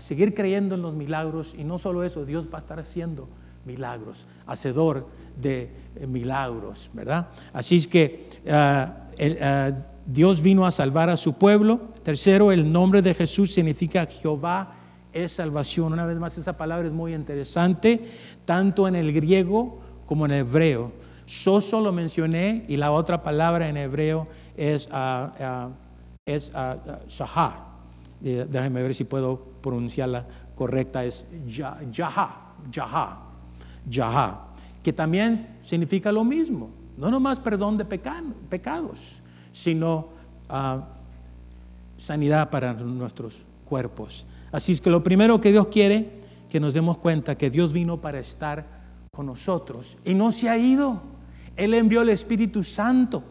seguir 0.00 0.34
creyendo 0.34 0.74
en 0.74 0.82
los 0.82 0.94
milagros 0.94 1.54
y 1.56 1.64
no 1.64 1.78
solo 1.78 2.04
eso, 2.04 2.26
Dios 2.26 2.48
va 2.52 2.58
a 2.58 2.60
estar 2.60 2.78
haciendo 2.78 3.26
milagros, 3.64 4.26
hacedor 4.46 5.06
de 5.40 5.70
eh, 5.96 6.06
milagros, 6.06 6.90
¿verdad? 6.92 7.28
Así 7.54 7.78
es 7.78 7.88
que 7.88 8.28
ah, 8.50 9.08
ah, 9.40 9.70
Dios 10.06 10.42
vino 10.42 10.66
a 10.66 10.70
salvar 10.70 11.10
a 11.10 11.16
su 11.16 11.34
pueblo. 11.34 11.80
Tercero, 12.02 12.52
el 12.52 12.70
nombre 12.70 13.02
de 13.02 13.14
Jesús 13.14 13.52
significa 13.52 14.06
Jehová 14.06 14.74
es 15.12 15.32
salvación. 15.32 15.92
Una 15.92 16.06
vez 16.06 16.18
más, 16.18 16.36
esa 16.38 16.56
palabra 16.56 16.86
es 16.86 16.92
muy 16.92 17.14
interesante, 17.14 18.00
tanto 18.44 18.88
en 18.88 18.96
el 18.96 19.12
griego 19.12 19.80
como 20.06 20.26
en 20.26 20.32
el 20.32 20.38
hebreo. 20.38 20.92
Soso 21.26 21.80
lo 21.80 21.92
mencioné 21.92 22.64
y 22.68 22.76
la 22.76 22.90
otra 22.90 23.22
palabra 23.22 23.68
en 23.68 23.76
hebreo 23.76 24.26
es, 24.56 24.88
uh, 24.88 25.70
es 26.26 26.50
shahá. 27.08 27.66
déjame 28.20 28.82
ver 28.82 28.94
si 28.94 29.04
puedo 29.04 29.38
pronunciarla 29.62 30.26
correcta. 30.56 31.04
Es 31.04 31.24
yaha, 31.46 31.78
yaha, 32.70 33.18
yaha. 33.88 34.48
que 34.82 34.92
también 34.92 35.58
significa 35.62 36.10
lo 36.10 36.24
mismo. 36.24 36.70
No 36.96 37.10
nomás 37.10 37.38
perdón 37.38 37.78
de 37.78 37.84
pecados, 37.84 39.21
sino 39.52 40.08
ah, 40.48 40.88
sanidad 41.98 42.50
para 42.50 42.72
nuestros 42.74 43.42
cuerpos. 43.64 44.26
Así 44.50 44.72
es 44.72 44.80
que 44.80 44.90
lo 44.90 45.02
primero 45.02 45.40
que 45.40 45.52
Dios 45.52 45.68
quiere, 45.68 46.10
que 46.50 46.60
nos 46.60 46.74
demos 46.74 46.98
cuenta 46.98 47.38
que 47.38 47.50
Dios 47.50 47.72
vino 47.72 48.00
para 48.00 48.18
estar 48.18 48.66
con 49.10 49.26
nosotros 49.26 49.96
y 50.04 50.14
no 50.14 50.32
se 50.32 50.48
ha 50.48 50.58
ido. 50.58 51.00
Él 51.56 51.74
envió 51.74 52.02
el 52.02 52.10
Espíritu 52.10 52.62
Santo. 52.62 53.22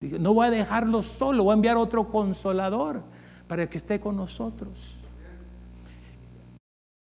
No 0.00 0.32
voy 0.32 0.46
a 0.46 0.50
dejarlo 0.50 1.02
solo, 1.02 1.44
voy 1.44 1.52
a 1.52 1.54
enviar 1.54 1.76
otro 1.76 2.08
consolador 2.08 3.02
para 3.48 3.68
que 3.68 3.78
esté 3.78 4.00
con 4.00 4.16
nosotros. 4.16 4.94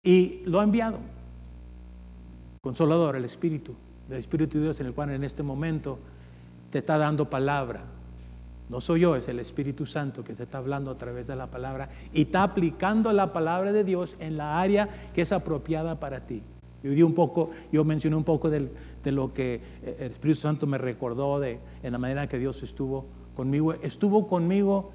Y 0.04 0.42
lo 0.44 0.60
ha 0.60 0.64
enviado. 0.64 0.98
Consolador, 2.62 3.16
el 3.16 3.24
Espíritu, 3.24 3.74
el 4.08 4.16
Espíritu 4.16 4.58
de 4.58 4.64
Dios 4.64 4.80
en 4.80 4.86
el 4.86 4.94
cual 4.94 5.10
en 5.10 5.24
este 5.24 5.42
momento 5.42 5.98
te 6.70 6.78
está 6.78 6.98
dando 6.98 7.28
palabra. 7.28 7.84
No 8.68 8.80
soy 8.80 9.00
yo, 9.00 9.16
es 9.16 9.28
el 9.28 9.38
Espíritu 9.40 9.86
Santo 9.86 10.24
que 10.24 10.34
se 10.34 10.44
está 10.44 10.58
hablando 10.58 10.90
a 10.90 10.98
través 10.98 11.26
de 11.26 11.36
la 11.36 11.48
palabra 11.48 11.90
y 12.12 12.22
está 12.22 12.42
aplicando 12.42 13.12
la 13.12 13.32
palabra 13.32 13.72
de 13.72 13.84
Dios 13.84 14.16
en 14.20 14.36
la 14.36 14.60
área 14.60 14.88
que 15.14 15.22
es 15.22 15.32
apropiada 15.32 16.00
para 16.00 16.20
ti. 16.20 16.42
Yo 16.82 16.90
di 16.90 17.02
un 17.02 17.14
poco, 17.14 17.50
yo 17.72 17.84
mencioné 17.84 18.16
un 18.16 18.24
poco 18.24 18.50
de 18.50 18.70
lo 19.04 19.32
que 19.32 19.60
el 19.82 20.12
Espíritu 20.12 20.40
Santo 20.40 20.66
me 20.66 20.78
recordó 20.78 21.40
de 21.40 21.58
en 21.82 21.92
la 21.92 21.98
manera 21.98 22.28
que 22.28 22.38
Dios 22.38 22.62
estuvo 22.62 23.06
conmigo. 23.36 23.74
Estuvo 23.74 24.26
conmigo 24.26 24.92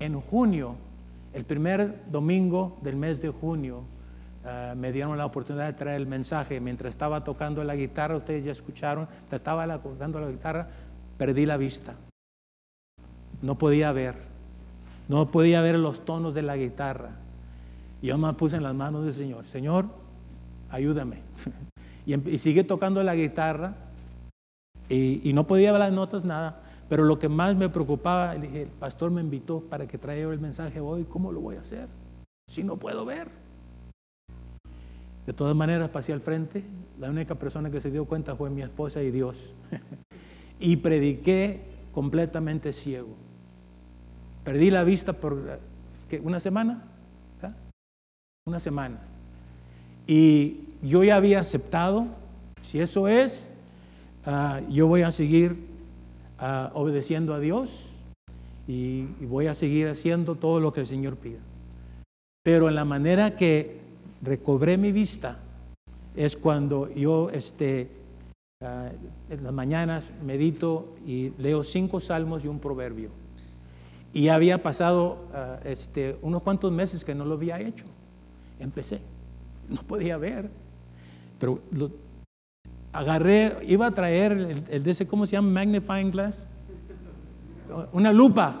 en 0.00 0.20
junio, 0.20 0.74
el 1.32 1.44
primer 1.44 2.02
domingo 2.10 2.76
del 2.82 2.96
mes 2.96 3.20
de 3.20 3.28
junio 3.28 3.82
Ah, 4.44 4.74
me 4.74 4.92
dieron 4.92 5.18
la 5.18 5.26
oportunidad 5.26 5.66
de 5.66 5.72
traer 5.74 6.00
el 6.00 6.06
mensaje. 6.06 6.58
Mientras 6.58 6.90
estaba 6.90 7.22
tocando 7.22 7.62
la 7.64 7.76
guitarra, 7.76 8.16
ustedes 8.16 8.44
ya 8.44 8.52
escucharon, 8.52 9.06
estaba 9.30 9.66
tocando 9.78 10.20
la 10.20 10.30
guitarra, 10.30 10.68
perdí 11.18 11.44
la 11.44 11.58
vista. 11.58 11.94
No 13.42 13.56
podía 13.56 13.92
ver. 13.92 14.16
No 15.08 15.30
podía 15.30 15.62
ver 15.62 15.78
los 15.78 16.04
tonos 16.04 16.34
de 16.34 16.42
la 16.42 16.56
guitarra. 16.56 17.12
Y 18.02 18.08
yo 18.08 18.18
me 18.18 18.32
puse 18.34 18.56
en 18.56 18.62
las 18.62 18.74
manos 18.74 19.04
del 19.04 19.14
Señor. 19.14 19.46
Señor, 19.46 19.86
ayúdame. 20.70 21.22
y, 22.06 22.38
sigue 22.38 22.64
tocando 22.64 23.02
la 23.02 23.14
guitarra. 23.14 23.74
Y, 24.88 25.32
no 25.34 25.46
podía 25.46 25.72
ver 25.72 25.80
las 25.80 25.92
notas, 25.92 26.24
nada. 26.24 26.62
Pero 26.88 27.04
lo 27.04 27.18
que 27.18 27.28
más 27.28 27.54
me 27.54 27.68
preocupaba, 27.68 28.34
dije, 28.34 28.62
el 28.62 28.68
pastor 28.68 29.10
me 29.10 29.20
invitó 29.20 29.60
para 29.60 29.86
que 29.86 29.98
traiga 29.98 30.32
el 30.32 30.40
mensaje 30.40 30.80
hoy. 30.80 31.04
¿Cómo 31.04 31.32
lo 31.32 31.40
voy 31.40 31.56
a 31.56 31.60
hacer? 31.60 31.88
Si 32.50 32.62
no 32.62 32.76
puedo 32.76 33.04
ver. 33.04 33.28
De 35.26 35.34
todas 35.34 35.54
maneras, 35.54 35.90
pasé 35.90 36.14
al 36.14 36.22
frente. 36.22 36.64
La 36.98 37.10
única 37.10 37.34
persona 37.34 37.70
que 37.70 37.82
se 37.82 37.90
dio 37.90 38.06
cuenta 38.06 38.34
fue 38.34 38.48
mi 38.48 38.62
esposa 38.62 39.02
y 39.02 39.10
Dios. 39.10 39.54
y 40.60 40.76
prediqué 40.76 41.60
completamente 41.92 42.72
ciego. 42.72 43.27
Perdí 44.48 44.70
la 44.70 44.82
vista 44.82 45.12
por 45.12 45.58
una 46.22 46.40
semana. 46.40 46.82
¿Ah? 47.42 47.52
Una 48.46 48.58
semana. 48.58 48.98
Y 50.06 50.60
yo 50.82 51.04
ya 51.04 51.16
había 51.16 51.40
aceptado, 51.40 52.06
si 52.62 52.80
eso 52.80 53.08
es, 53.08 53.46
ah, 54.24 54.62
yo 54.70 54.86
voy 54.86 55.02
a 55.02 55.12
seguir 55.12 55.54
ah, 56.38 56.70
obedeciendo 56.72 57.34
a 57.34 57.40
Dios 57.40 57.90
y, 58.66 59.02
voy 59.20 59.48
a 59.48 59.54
seguir 59.54 59.86
haciendo 59.86 60.34
todo 60.34 60.60
lo 60.60 60.72
que 60.72 60.80
el 60.80 60.86
Señor 60.86 61.16
pida. 61.16 61.40
Pero 62.42 62.70
en 62.70 62.74
la 62.74 62.86
manera 62.86 63.36
que 63.36 63.82
recobré 64.22 64.78
mi 64.78 64.92
vista 64.92 65.40
es 66.16 66.38
cuando 66.38 66.90
yo 66.94 67.28
este, 67.28 67.90
en 68.62 69.44
las 69.44 69.52
mañanas 69.52 70.10
medito 70.24 70.96
y 71.06 71.34
leo 71.36 71.64
cinco 71.64 72.00
salmos 72.00 72.46
y 72.46 72.48
un 72.48 72.60
proverbio. 72.60 73.10
Y 74.18 74.30
había 74.30 74.60
pasado 74.60 75.28
ah, 75.32 75.60
este, 75.62 76.18
unos 76.22 76.42
cuantos 76.42 76.72
meses 76.72 77.04
que 77.04 77.14
no 77.14 77.24
lo 77.24 77.34
había 77.34 77.60
hecho. 77.60 77.84
Empecé, 78.58 79.00
no 79.68 79.80
podía 79.82 80.16
ver, 80.16 80.50
pero 81.38 81.60
agarré, 82.92 83.56
iba 83.68 83.86
a 83.86 83.92
traer 83.92 84.32
el, 84.68 84.82
de 84.82 84.90
ese, 84.90 85.06
¿cómo 85.06 85.24
se 85.24 85.36
llama? 85.36 85.50
Magnifying 85.50 86.10
glass. 86.10 86.48
Una 87.92 88.12
lupa. 88.12 88.56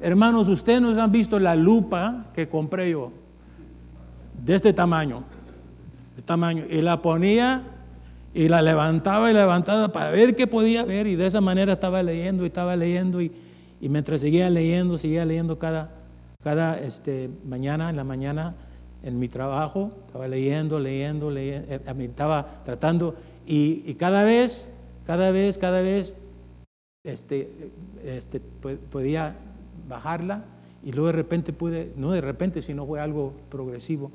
Hermanos, 0.00 0.48
ustedes 0.48 0.80
no 0.80 0.98
han 0.98 1.12
visto 1.12 1.38
la 1.38 1.56
lupa 1.56 2.28
que 2.32 2.48
compré 2.48 2.88
yo 2.88 3.12
de 4.42 4.54
este 4.54 4.72
tamaño, 4.72 5.24
de 6.16 6.22
tamaño, 6.22 6.64
y 6.70 6.80
la 6.80 7.02
ponía 7.02 7.64
y 8.32 8.48
la 8.48 8.62
levantaba 8.62 9.30
y 9.30 9.34
levantaba 9.34 9.92
para 9.92 10.10
ver 10.10 10.34
qué 10.34 10.46
podía 10.46 10.84
ver 10.86 11.06
y 11.06 11.16
de 11.16 11.26
esa 11.26 11.42
manera 11.42 11.74
estaba 11.74 12.02
leyendo 12.02 12.44
y 12.44 12.46
estaba 12.46 12.76
leyendo 12.76 13.20
y, 13.20 13.30
mientras 13.88 14.20
seguía 14.20 14.48
leyendo, 14.48 14.98
seguía 14.98 15.24
leyendo 15.24 15.58
cada, 15.58 15.90
cada 16.42 16.78
este, 16.78 17.30
mañana, 17.44 17.90
en 17.90 17.96
la 17.96 18.04
mañana 18.04 18.54
en 19.02 19.18
mi 19.18 19.28
trabajo, 19.28 19.90
estaba 20.06 20.28
leyendo, 20.28 20.78
leyendo, 20.78 21.30
leyendo, 21.30 21.66
eh, 21.72 21.80
estaba 22.04 22.62
tratando 22.64 23.16
y, 23.46 23.94
cada 23.94 24.22
vez, 24.22 24.70
cada 25.04 25.30
vez, 25.32 25.58
cada 25.58 25.80
vez 25.80 26.14
este, 27.04 27.50
este, 28.04 28.40
podía 28.90 29.34
bajarla 29.88 30.44
y 30.84 30.92
luego 30.92 31.08
de 31.08 31.14
repente 31.14 31.52
pude, 31.52 31.92
no 31.96 32.12
de 32.12 32.20
repente, 32.20 32.62
sino 32.62 32.86
fue 32.86 33.00
algo 33.00 33.32
progresivo, 33.50 34.10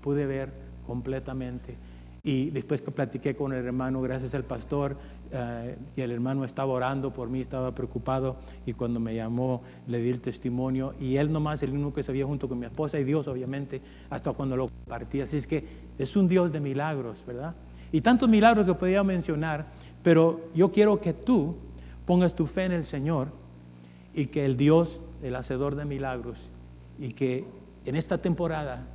pude 0.00 0.26
ver 0.26 0.50
completamente. 0.86 1.76
Y 2.22 2.50
después 2.50 2.82
que 2.82 2.90
platiqué 2.90 3.34
con 3.34 3.52
el 3.52 3.64
hermano, 3.64 4.02
gracias 4.02 4.34
al 4.34 4.44
pastor, 4.44 4.96
eh, 5.32 5.76
y 5.96 6.00
el 6.02 6.10
hermano 6.10 6.44
estaba 6.44 6.72
orando 6.72 7.12
por 7.12 7.30
mí, 7.30 7.40
estaba 7.40 7.74
preocupado, 7.74 8.36
y 8.66 8.74
cuando 8.74 9.00
me 9.00 9.14
llamó 9.14 9.62
le 9.86 10.00
di 10.00 10.10
el 10.10 10.20
testimonio, 10.20 10.94
y 11.00 11.16
él 11.16 11.32
nomás, 11.32 11.62
el 11.62 11.72
único 11.72 11.94
que 11.94 12.02
sabía 12.02 12.26
junto 12.26 12.48
con 12.48 12.58
mi 12.58 12.66
esposa 12.66 12.98
y 12.98 13.04
Dios, 13.04 13.26
obviamente, 13.26 13.80
hasta 14.10 14.32
cuando 14.32 14.56
lo 14.56 14.68
compartí. 14.68 15.22
Así 15.22 15.38
es 15.38 15.46
que 15.46 15.64
es 15.98 16.14
un 16.14 16.28
Dios 16.28 16.52
de 16.52 16.60
milagros, 16.60 17.24
¿verdad? 17.26 17.54
Y 17.90 18.02
tantos 18.02 18.28
milagros 18.28 18.66
que 18.66 18.74
podía 18.74 19.02
mencionar, 19.02 19.68
pero 20.02 20.40
yo 20.54 20.70
quiero 20.70 21.00
que 21.00 21.14
tú 21.14 21.56
pongas 22.04 22.34
tu 22.34 22.46
fe 22.46 22.64
en 22.64 22.72
el 22.72 22.84
Señor 22.84 23.28
y 24.14 24.26
que 24.26 24.44
el 24.44 24.56
Dios, 24.56 25.00
el 25.22 25.36
hacedor 25.36 25.74
de 25.74 25.86
milagros, 25.86 26.50
y 26.98 27.14
que 27.14 27.44
en 27.86 27.96
esta 27.96 28.18
temporada 28.18 28.86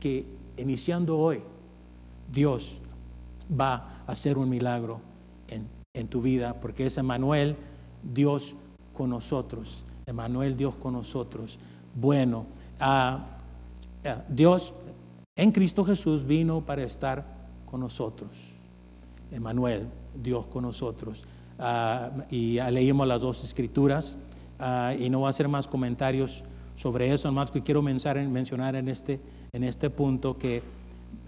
que 0.00 0.26
iniciando 0.56 1.18
hoy, 1.18 1.40
Dios 2.32 2.78
va 3.48 4.02
a 4.06 4.12
hacer 4.12 4.38
un 4.38 4.48
milagro 4.48 5.00
en, 5.48 6.08
tu 6.08 6.20
vida, 6.20 6.60
porque 6.60 6.86
es 6.86 6.98
Emanuel, 6.98 7.56
Dios 8.02 8.54
con 8.92 9.08
nosotros. 9.08 9.82
Emanuel, 10.04 10.54
Dios 10.54 10.74
con 10.74 10.92
nosotros. 10.92 11.58
Bueno, 11.94 12.44
ah, 12.78 13.24
ah, 14.04 14.22
Dios 14.28 14.74
en 15.36 15.52
Cristo 15.52 15.86
Jesús 15.86 16.26
vino 16.26 16.60
para 16.60 16.82
estar 16.82 17.24
con 17.64 17.80
nosotros. 17.80 18.30
Emanuel, 19.32 19.86
Dios 20.14 20.44
con 20.46 20.64
nosotros. 20.64 21.24
Ah, 21.58 22.10
y 22.30 22.60
leímos 22.70 23.08
las 23.08 23.22
dos 23.22 23.42
escrituras 23.42 24.18
y 24.98 25.08
no 25.08 25.20
voy 25.20 25.26
a 25.28 25.30
hacer 25.30 25.48
más 25.48 25.66
comentarios 25.66 26.44
sobre 26.76 27.10
eso, 27.10 27.32
más 27.32 27.50
que 27.50 27.62
quiero 27.62 27.80
mencionar 27.80 28.76
en 28.76 28.88
este 28.88 29.18
en 29.56 29.64
este 29.64 29.88
punto 29.88 30.36
que, 30.36 30.62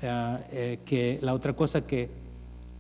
eh, 0.01 0.39
eh, 0.53 0.79
que 0.85 1.19
la 1.23 1.35
otra 1.35 1.55
cosa 1.55 1.87
que, 1.87 2.09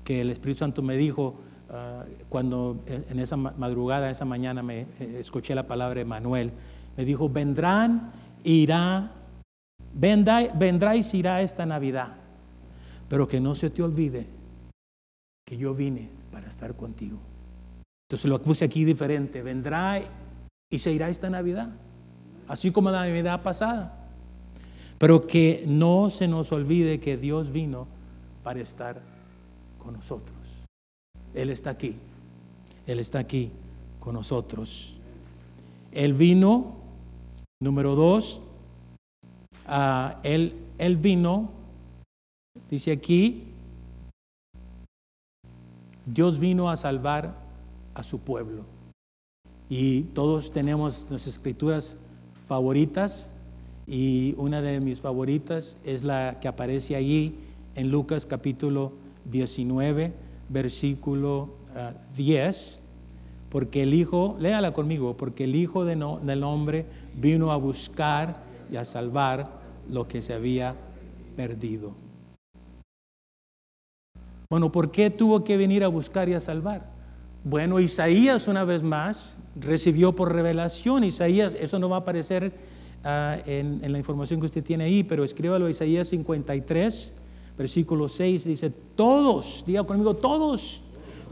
que, 0.04 0.20
el 0.20 0.30
Espíritu 0.30 0.60
Santo 0.60 0.82
me 0.82 0.96
dijo 0.96 1.34
ah, 1.70 2.04
cuando 2.28 2.80
en, 2.86 3.18
esa 3.18 3.36
madrugada, 3.36 4.10
esa 4.10 4.24
mañana 4.24 4.62
me 4.62 4.82
eh, 5.00 5.16
escuché 5.18 5.54
la 5.54 5.66
palabra 5.66 6.00
Emanuel, 6.00 6.52
me 6.96 7.04
dijo, 7.04 7.28
vendrán, 7.28 8.12
irá, 8.44 9.10
vendrá, 9.94 10.46
vendrá 10.54 10.94
y 10.94 11.02
se 11.02 11.16
irá 11.16 11.42
esta 11.42 11.66
Navidad, 11.66 12.14
pero 13.08 13.26
que 13.26 13.40
no 13.40 13.54
se 13.54 13.70
te 13.70 13.82
olvide 13.82 14.26
que 15.44 15.56
yo 15.56 15.74
vine 15.74 16.08
para 16.30 16.46
estar 16.46 16.74
contigo. 16.76 17.18
Entonces 18.08 18.30
lo 18.30 18.40
puse 18.40 18.64
aquí 18.64 18.84
diferente, 18.84 19.42
vendrá 19.42 20.00
y 20.70 20.78
se 20.78 20.92
irá 20.92 21.08
esta 21.08 21.28
Navidad, 21.28 21.70
así 22.46 22.70
como 22.70 22.90
la 22.90 23.06
Navidad 23.06 23.42
pasada. 23.42 23.97
Pero 24.98 25.26
que 25.26 25.64
no 25.66 26.10
se 26.10 26.26
nos 26.26 26.50
olvide 26.52 26.98
que 26.98 27.16
Dios 27.16 27.52
vino 27.52 27.86
para 28.42 28.60
estar 28.60 29.00
con 29.78 29.94
nosotros. 29.94 30.36
Él 31.34 31.50
está 31.50 31.70
aquí. 31.70 31.96
Él 32.86 32.98
está 32.98 33.20
aquí 33.20 33.50
con 34.00 34.14
nosotros. 34.14 34.96
Él 35.92 36.14
vino, 36.14 36.74
número 37.60 37.94
dos, 37.94 38.40
él, 40.22 40.54
él 40.78 40.96
vino, 40.96 41.50
dice 42.70 42.92
aquí, 42.92 43.44
Dios 46.06 46.38
vino 46.38 46.70
a 46.70 46.76
salvar 46.76 47.34
a 47.94 48.02
su 48.02 48.18
pueblo. 48.18 48.64
Y 49.68 50.02
todos 50.14 50.50
tenemos 50.50 51.10
nuestras 51.10 51.26
escrituras 51.26 51.96
favoritas 52.46 53.34
y 53.88 54.34
una 54.36 54.60
de 54.60 54.80
mis 54.80 55.00
favoritas 55.00 55.78
es 55.82 56.04
la 56.04 56.36
que 56.40 56.48
aparece 56.48 56.94
allí 56.94 57.34
en 57.74 57.90
Lucas 57.90 58.26
capítulo 58.26 58.92
19, 59.30 60.12
versículo 60.50 61.48
10, 62.14 62.80
ah, 62.80 62.84
porque 63.48 63.84
el 63.84 63.94
Hijo, 63.94 64.36
léala 64.38 64.74
conmigo, 64.74 65.16
porque 65.16 65.44
el 65.44 65.56
Hijo 65.56 65.86
de 65.86 65.96
del 66.22 66.42
Hombre 66.42 66.84
vino 67.16 67.50
a 67.50 67.56
buscar 67.56 68.42
y 68.70 68.76
a 68.76 68.84
salvar 68.84 69.48
lo 69.90 70.06
que 70.06 70.20
se 70.20 70.34
había 70.34 70.76
perdido. 71.34 71.92
Bueno, 74.50 74.70
¿por 74.70 74.90
qué 74.90 75.08
tuvo 75.08 75.44
que 75.44 75.56
venir 75.56 75.82
a 75.82 75.88
buscar 75.88 76.28
y 76.28 76.34
a 76.34 76.40
salvar? 76.40 76.90
Bueno, 77.42 77.80
Isaías 77.80 78.48
una 78.48 78.64
vez 78.64 78.82
más 78.82 79.38
recibió 79.58 80.14
por 80.14 80.34
revelación, 80.34 81.04
Isaías, 81.04 81.56
eso 81.58 81.78
no 81.78 81.88
va 81.88 81.96
a 81.96 82.00
aparecer 82.00 82.52
ah, 83.04 83.38
en, 83.46 83.80
la 83.90 83.98
información 83.98 84.40
que 84.40 84.46
usted 84.46 84.64
tiene 84.64 84.84
ahí, 84.84 85.02
pero 85.02 85.24
escríbalo 85.24 85.68
Isaías 85.68 86.08
53, 86.08 87.14
versículo 87.56 88.08
6, 88.08 88.44
dice, 88.44 88.70
todos, 88.70 89.64
diga 89.66 89.84
conmigo, 89.84 90.14
todos, 90.14 90.82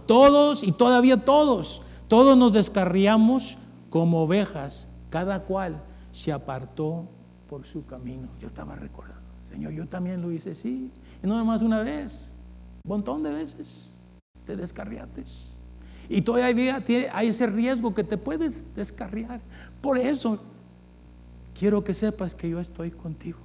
todos 0.07 0.63
y 0.63 0.73
todavía 0.73 1.25
todos, 1.25 1.83
todos 2.09 2.37
nos 2.37 2.53
descarriamos 2.53 3.59
como 3.91 4.23
ovejas, 4.23 4.89
cada 5.11 5.45
cual 5.45 5.83
se 6.13 6.33
apartó 6.33 7.07
por 7.49 7.65
su 7.67 7.85
camino. 7.87 8.29
Yo 8.41 8.49
estaba 8.49 8.75
recordando, 8.77 9.23
Señor, 9.49 9.73
yo 9.73 9.87
también 9.87 10.23
lo 10.23 10.33
hice, 10.33 10.55
sí, 10.55 10.91
y 11.23 11.27
no 11.27 11.45
más 11.45 11.63
una 11.63 11.83
vez, 11.83 12.31
un 12.85 12.91
montón 12.91 13.23
de 13.23 13.31
veces 13.31 13.93
te 14.47 14.57
descarriates. 14.57 15.57
Y 16.09 16.23
todavía 16.23 16.83
hay 17.13 17.29
ese 17.29 17.47
riesgo 17.49 17.93
que 17.93 18.05
te 18.05 18.17
puedes 18.17 18.73
descarriar. 18.75 19.41
Por 19.81 19.99
eso 19.99 20.39
quiero 21.59 21.83
que 21.83 21.95
sepas 21.95 22.35
que 22.35 22.51
yo 22.51 22.61
estoy 22.61 22.91
contigo. 22.91 23.39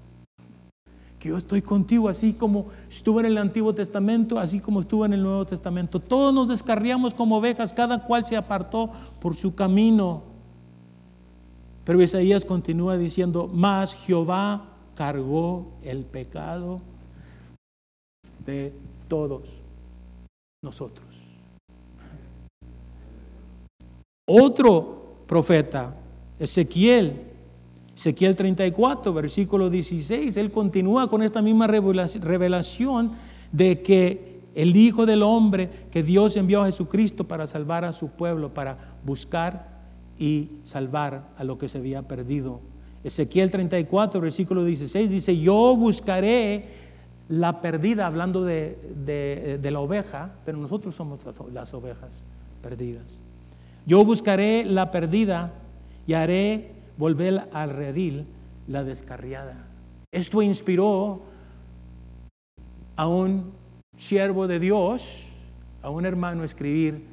Que 1.19 1.29
yo 1.29 1.37
estoy 1.37 1.61
contigo, 1.61 2.09
así 2.09 2.33
como 2.33 2.67
estuve 2.89 3.21
en 3.21 3.27
el 3.27 3.37
Antiguo 3.37 3.73
Testamento, 3.73 4.39
así 4.39 4.59
como 4.59 4.81
estuve 4.81 5.05
en 5.05 5.13
el 5.13 5.23
Nuevo 5.23 5.45
Testamento. 5.45 5.99
Todos 5.99 6.33
nos 6.33 6.49
descarriamos 6.49 7.13
como 7.13 7.37
ovejas, 7.37 7.73
cada 7.73 8.05
cual 8.05 8.25
se 8.25 8.35
apartó 8.35 8.89
por 9.19 9.35
su 9.35 9.53
camino. 9.53 10.23
Pero 11.85 12.01
Isaías 12.01 12.43
continúa 12.43 12.97
diciendo, 12.97 13.47
más 13.47 13.93
Jehová 13.93 14.69
cargó 14.95 15.67
el 15.83 16.05
pecado 16.05 16.81
de 18.45 18.73
todos 19.07 19.47
nosotros. 20.63 21.05
Otro 24.27 25.15
profeta, 25.27 25.95
Ezequiel, 26.39 27.30
Ezequiel 28.01 28.35
34, 28.35 29.13
versículo 29.13 29.69
16, 29.69 30.35
él 30.35 30.49
continúa 30.49 31.07
con 31.07 31.21
esta 31.21 31.43
misma 31.43 31.67
revelación 31.67 33.11
de 33.51 33.83
que 33.83 34.39
el 34.55 34.75
Hijo 34.75 35.05
del 35.05 35.21
Hombre, 35.21 35.69
que 35.91 36.01
Dios 36.01 36.35
envió 36.35 36.63
a 36.63 36.65
Jesucristo 36.65 37.27
para 37.27 37.45
salvar 37.45 37.85
a 37.85 37.93
su 37.93 38.07
pueblo, 38.07 38.55
para 38.55 38.75
buscar 39.05 39.67
y 40.17 40.49
salvar 40.63 41.29
a 41.37 41.43
lo 41.43 41.59
que 41.59 41.67
se 41.67 41.77
había 41.77 42.01
perdido. 42.01 42.59
Ezequiel 43.03 43.51
34, 43.51 44.19
versículo 44.19 44.65
16 44.65 45.11
dice, 45.11 45.37
yo 45.37 45.75
buscaré 45.77 46.69
la 47.29 47.61
perdida, 47.61 48.07
hablando 48.07 48.43
de, 48.43 49.59
la 49.61 49.79
oveja, 49.79 50.31
pero 50.43 50.57
nosotros 50.57 50.95
somos 50.95 51.19
las 51.53 51.71
ovejas 51.75 52.23
perdidas. 52.63 53.19
Yo 53.85 54.03
buscaré 54.03 54.65
la 54.65 54.89
perdida 54.89 55.53
y 56.07 56.13
haré 56.13 56.80
volver 57.01 57.49
al 57.51 57.71
redil 57.71 58.27
la 58.67 58.83
descarriada. 58.83 59.55
Esto 60.13 60.43
inspiró 60.43 61.23
a 62.95 63.07
un 63.07 63.53
siervo 63.97 64.47
de 64.47 64.59
Dios, 64.59 65.23
a 65.81 65.89
un 65.89 66.05
hermano, 66.05 66.43
a 66.43 66.45
escribir, 66.45 67.03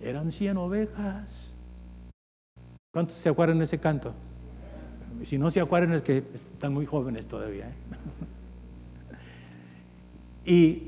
eran 0.00 0.30
cien 0.30 0.56
ovejas. 0.56 1.52
¿Cuántos 2.92 3.16
se 3.16 3.28
acuerdan 3.28 3.58
de 3.58 3.64
ese 3.64 3.80
canto? 3.80 4.14
Si 5.24 5.36
no 5.36 5.50
se 5.50 5.60
acuerdan 5.60 5.94
es 5.94 6.02
que 6.02 6.22
están 6.32 6.72
muy 6.72 6.86
jóvenes 6.86 7.26
todavía. 7.26 7.66
¿eh? 7.66 7.74
y 10.52 10.82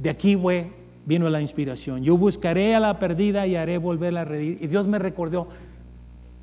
de 0.00 0.08
aquí 0.08 0.34
fue 0.34 0.72
vino 1.04 1.28
la 1.28 1.42
inspiración. 1.42 2.02
Yo 2.02 2.16
buscaré 2.16 2.74
a 2.74 2.80
la 2.80 2.98
perdida 2.98 3.46
y 3.46 3.54
haré 3.54 3.76
volverla 3.76 4.22
a 4.22 4.24
reír. 4.24 4.56
Y 4.62 4.66
Dios 4.66 4.86
me 4.86 4.98
recordó, 4.98 5.48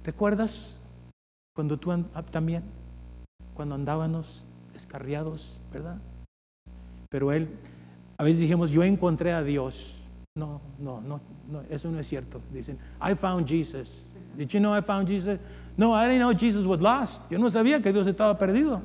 ¿recuerdas 0.03 0.77
cuando 1.53 1.77
tú 1.77 1.91
ah, 1.91 2.23
también, 2.31 2.63
cuando 3.53 3.75
andábamos 3.75 4.47
descarriados, 4.73 5.59
verdad? 5.71 5.97
Pero 7.09 7.31
Él, 7.31 7.49
a 8.17 8.23
veces 8.23 8.39
dijimos, 8.39 8.71
yo 8.71 8.83
encontré 8.83 9.31
a 9.33 9.43
Dios. 9.43 9.97
No, 10.35 10.61
no, 10.79 11.01
no, 11.01 11.19
no, 11.51 11.61
eso 11.69 11.91
no 11.91 11.99
es 11.99 12.07
cierto. 12.07 12.39
Dicen, 12.53 12.77
I 13.01 13.15
found 13.15 13.47
Jesus. 13.47 14.05
Did 14.37 14.47
you 14.49 14.59
know 14.59 14.77
I 14.77 14.81
found 14.81 15.07
Jesus? 15.09 15.39
No, 15.75 15.93
I 15.93 16.07
didn't 16.07 16.19
know 16.19 16.33
Jesus 16.33 16.65
was 16.65 16.79
lost. 16.79 17.21
Yo 17.29 17.37
no 17.37 17.51
sabía 17.51 17.81
que 17.81 17.91
Dios 17.91 18.07
estaba 18.07 18.37
perdido. 18.37 18.81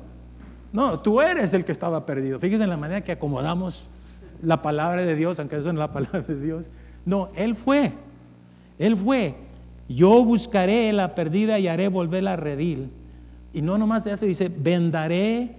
No, 0.73 0.99
tú 0.99 1.21
eres 1.21 1.53
el 1.53 1.63
que 1.63 1.71
estaba 1.71 2.05
perdido. 2.05 2.39
Fíjense 2.39 2.65
en 2.65 2.69
la 2.69 2.77
manera 2.77 3.01
que 3.01 3.13
acomodamos 3.13 3.87
la 4.41 4.61
palabra 4.61 5.03
de 5.03 5.15
Dios, 5.15 5.39
aunque 5.39 5.55
eso 5.55 5.71
no 5.71 5.81
es 5.81 5.87
la 5.87 5.93
palabra 5.93 6.21
de 6.21 6.39
Dios. 6.39 6.65
No, 7.05 7.29
Él 7.35 7.55
fue. 7.55 7.93
Él 8.77 8.97
fue. 8.97 9.35
Yo 9.87 10.23
buscaré 10.25 10.91
la 10.93 11.15
perdida 11.15 11.59
y 11.59 11.67
haré 11.67 11.87
volverla 11.87 12.33
a 12.33 12.35
redil. 12.35 12.91
Y 13.53 13.61
no 13.61 13.77
nomás 13.77 14.05
eso, 14.05 14.25
dice, 14.25 14.49
vendaré 14.49 15.55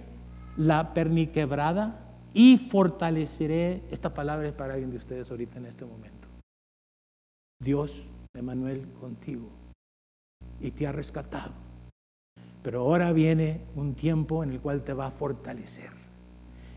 la 0.57 0.93
perniquebrada 0.93 1.99
y 2.33 2.57
fortaleceré. 2.57 3.81
Esta 3.91 4.13
palabra 4.13 4.47
es 4.47 4.53
para 4.53 4.73
alguien 4.73 4.91
de 4.91 4.97
ustedes 4.97 5.29
ahorita 5.31 5.57
en 5.57 5.65
este 5.65 5.85
momento. 5.85 6.27
Dios, 7.61 8.03
Emanuel, 8.33 8.85
contigo. 8.99 9.49
Y 10.61 10.71
te 10.71 10.87
ha 10.87 10.91
rescatado. 10.91 11.51
Pero 12.61 12.81
ahora 12.81 13.11
viene 13.13 13.61
un 13.75 13.95
tiempo 13.95 14.43
en 14.43 14.51
el 14.51 14.59
cual 14.59 14.83
te 14.83 14.93
va 14.93 15.07
a 15.07 15.11
fortalecer, 15.11 15.91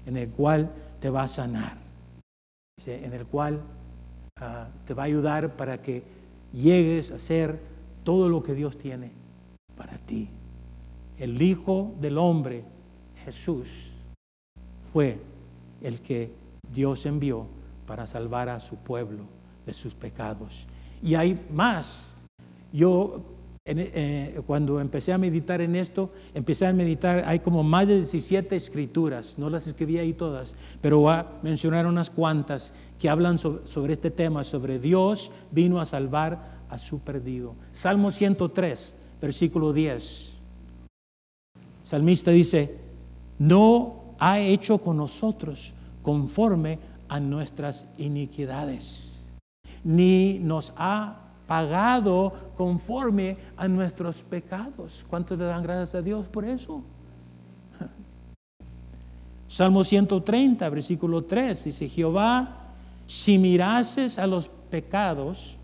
en 0.06 0.16
el 0.16 0.28
cual 0.30 0.70
te 1.00 1.10
va 1.10 1.24
a 1.24 1.28
sanar 1.28 1.82
en 2.86 3.12
el 3.12 3.26
cual 3.26 3.60
ah, 4.40 4.68
te 4.86 4.94
va 4.94 5.04
a 5.04 5.06
ayudar 5.06 5.56
para 5.56 5.80
que 5.80 6.02
llegues 6.52 7.10
a 7.10 7.18
ser 7.18 7.60
todo 8.04 8.28
lo 8.28 8.42
que 8.42 8.54
Dios 8.54 8.76
tiene 8.78 9.10
para 9.76 9.96
ti. 9.98 10.28
El 11.18 11.40
Hijo 11.40 11.94
del 12.00 12.18
Hombre, 12.18 12.64
Jesús, 13.24 13.90
fue 14.92 15.18
el 15.80 16.00
que 16.00 16.30
Dios 16.74 17.06
envió 17.06 17.46
para 17.86 18.06
salvar 18.06 18.48
a 18.48 18.60
su 18.60 18.76
pueblo 18.76 19.24
de 19.66 19.74
sus 19.74 19.94
pecados. 19.94 20.66
Y 21.02 21.14
hay 21.14 21.44
más. 21.52 22.22
Yo 22.72 23.22
eh, 23.64 24.42
cuando 24.44 24.80
empecé 24.80 25.12
a 25.12 25.18
meditar 25.18 25.60
en 25.60 25.76
esto, 25.76 26.10
empecé 26.34 26.66
a 26.66 26.72
meditar, 26.72 27.22
hay 27.26 27.38
como 27.38 27.62
más 27.62 27.86
de 27.86 27.94
17 27.96 28.56
escrituras, 28.56 29.38
no 29.38 29.48
las 29.50 29.68
escribí 29.68 29.98
ahí 29.98 30.14
todas, 30.14 30.56
pero 30.80 30.98
voy 30.98 31.12
a 31.12 31.28
mencionar 31.42 31.86
unas 31.86 32.10
cuantas 32.10 32.74
que 32.98 33.08
hablan 33.08 33.38
sobre, 33.38 33.92
este 33.92 34.10
tema, 34.10 34.42
sobre 34.42 34.80
Dios 34.80 35.30
vino 35.52 35.80
a 35.80 35.86
salvar 35.86 36.60
a 36.68 36.78
su 36.78 36.98
perdido. 36.98 37.54
Salmo 37.72 38.10
103, 38.10 38.96
versículo 39.20 39.72
10. 39.72 40.32
Salmista 41.84 42.32
dice, 42.32 42.78
no 43.38 44.16
ha 44.18 44.40
hecho 44.40 44.78
con 44.78 44.96
nosotros 44.96 45.72
conforme 46.02 46.80
a 47.08 47.20
nuestras 47.20 47.86
iniquidades, 47.96 49.20
ni 49.84 50.40
nos 50.40 50.72
ha 50.76 51.31
pagado 51.52 52.32
conforme 52.56 53.36
a 53.58 53.68
nuestros 53.68 54.22
pecados. 54.22 55.04
¿Cuántos 55.10 55.38
le 55.38 55.44
dan 55.44 55.62
gracias 55.62 55.94
a 55.94 56.00
Dios 56.00 56.26
por 56.26 56.46
eso? 56.46 56.82
Salmo 59.48 59.84
130, 59.84 60.66
versículo 60.70 61.24
3, 61.24 61.64
dice, 61.64 61.90
Jehová, 61.90 62.72
si 63.06 63.36
mirases 63.36 64.18
a 64.18 64.26
los 64.26 64.48
pecados, 64.70 65.58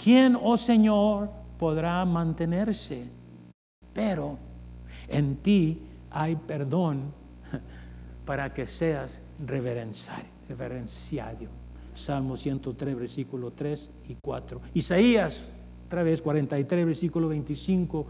¿quién, 0.00 0.38
oh 0.40 0.56
Señor, 0.56 1.28
podrá 1.58 2.04
mantenerse? 2.04 3.08
Pero 3.92 4.38
en 5.08 5.38
ti 5.38 5.82
hay 6.08 6.36
perdón 6.36 7.12
para 8.24 8.54
que 8.54 8.68
seas 8.68 9.20
reverenciado. 9.44 11.65
Salmo 11.96 12.36
103, 12.36 12.96
versículo 12.96 13.50
3 13.52 13.90
y 14.08 14.16
4. 14.22 14.60
Isaías, 14.74 15.46
otra 15.86 16.02
vez 16.02 16.22
43, 16.22 16.86
versículo 16.86 17.28
25. 17.28 18.06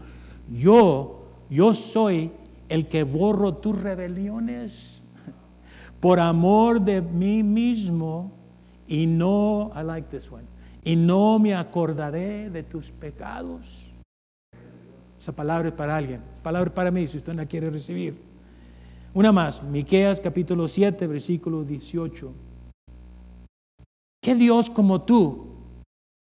Yo, 0.51 1.25
yo 1.49 1.73
soy 1.73 2.31
el 2.69 2.87
que 2.87 3.03
borro 3.03 3.55
tus 3.55 3.81
rebeliones 3.81 5.01
por 5.99 6.19
amor 6.19 6.81
de 6.81 7.01
mí 7.01 7.43
mismo 7.43 8.31
y 8.87 9.07
no, 9.07 9.71
I 9.75 9.83
like 9.83 10.07
this 10.09 10.31
one, 10.31 10.45
y 10.83 10.95
no 10.95 11.39
me 11.39 11.53
acordaré 11.53 12.49
de 12.49 12.63
tus 12.63 12.91
pecados. 12.91 13.83
Esa 15.19 15.35
palabra 15.35 15.69
es 15.69 15.73
para 15.73 15.97
alguien, 15.97 16.21
es 16.33 16.39
palabra 16.39 16.73
para 16.73 16.91
mí 16.91 17.07
si 17.07 17.17
usted 17.17 17.33
la 17.33 17.45
quiere 17.45 17.69
recibir. 17.69 18.21
Una 19.13 19.31
más, 19.31 19.63
Miqueas 19.63 20.21
capítulo 20.21 20.67
7, 20.67 21.07
versículo 21.07 21.63
18. 21.63 22.46
¿Qué 24.21 24.35
Dios 24.35 24.69
como 24.69 25.01
tú 25.01 25.47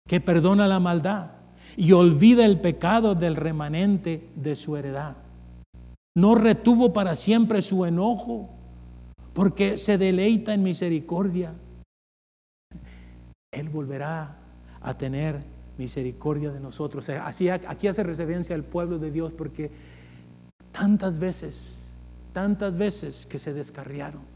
que 0.09 0.21
perdona 0.21 0.67
la 0.67 0.81
maldad 0.81 1.31
y 1.77 1.93
olvida 1.93 2.45
el 2.45 2.61
pecado 2.61 3.15
del 3.15 3.37
remanente 3.37 4.29
de 4.35 4.57
su 4.57 4.77
heredad? 4.77 5.17
No 6.17 6.35
retuvo 6.35 6.93
para 6.93 7.17
siempre 7.17 7.63
su 7.63 7.85
enojo 7.85 8.51
porque 9.33 9.79
se 9.79 9.97
deleita 9.97 10.53
en 10.53 10.63
misericordia. 10.63 11.55
Él 13.53 13.69
volverá 13.69 14.37
a 14.81 14.99
tener 14.99 15.43
misericordia 15.79 16.51
de 16.51 16.61
nosotros. 16.61 17.09
Así, 17.09 17.49
aquí 17.49 17.89
hace 17.89 18.03
referencia 18.03 18.55
al 18.55 18.65
pueblo 18.65 18.99
de 18.99 19.11
Dios 19.11 19.33
porque 19.33 19.71
tantas 20.71 21.19
veces, 21.19 21.79
tantas 22.33 22.77
veces 22.77 23.27
que 23.27 23.39
se 23.39 23.53
descarriaron. 23.53 24.32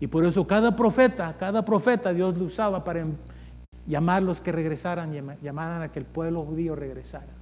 Y 0.00 0.06
por 0.06 0.24
eso 0.24 0.46
cada 0.46 0.76
profeta, 0.76 1.36
cada 1.38 1.64
profeta 1.64 2.12
Dios 2.12 2.36
lo 2.38 2.44
usaba 2.44 2.84
para 2.84 3.04
llamarlos 3.86 4.40
que 4.40 4.52
regresaran, 4.52 5.12
llamaran 5.42 5.82
a 5.82 5.90
que 5.90 5.98
el 5.98 6.04
pueblo 6.04 6.44
judío 6.44 6.76
regresara. 6.76 7.32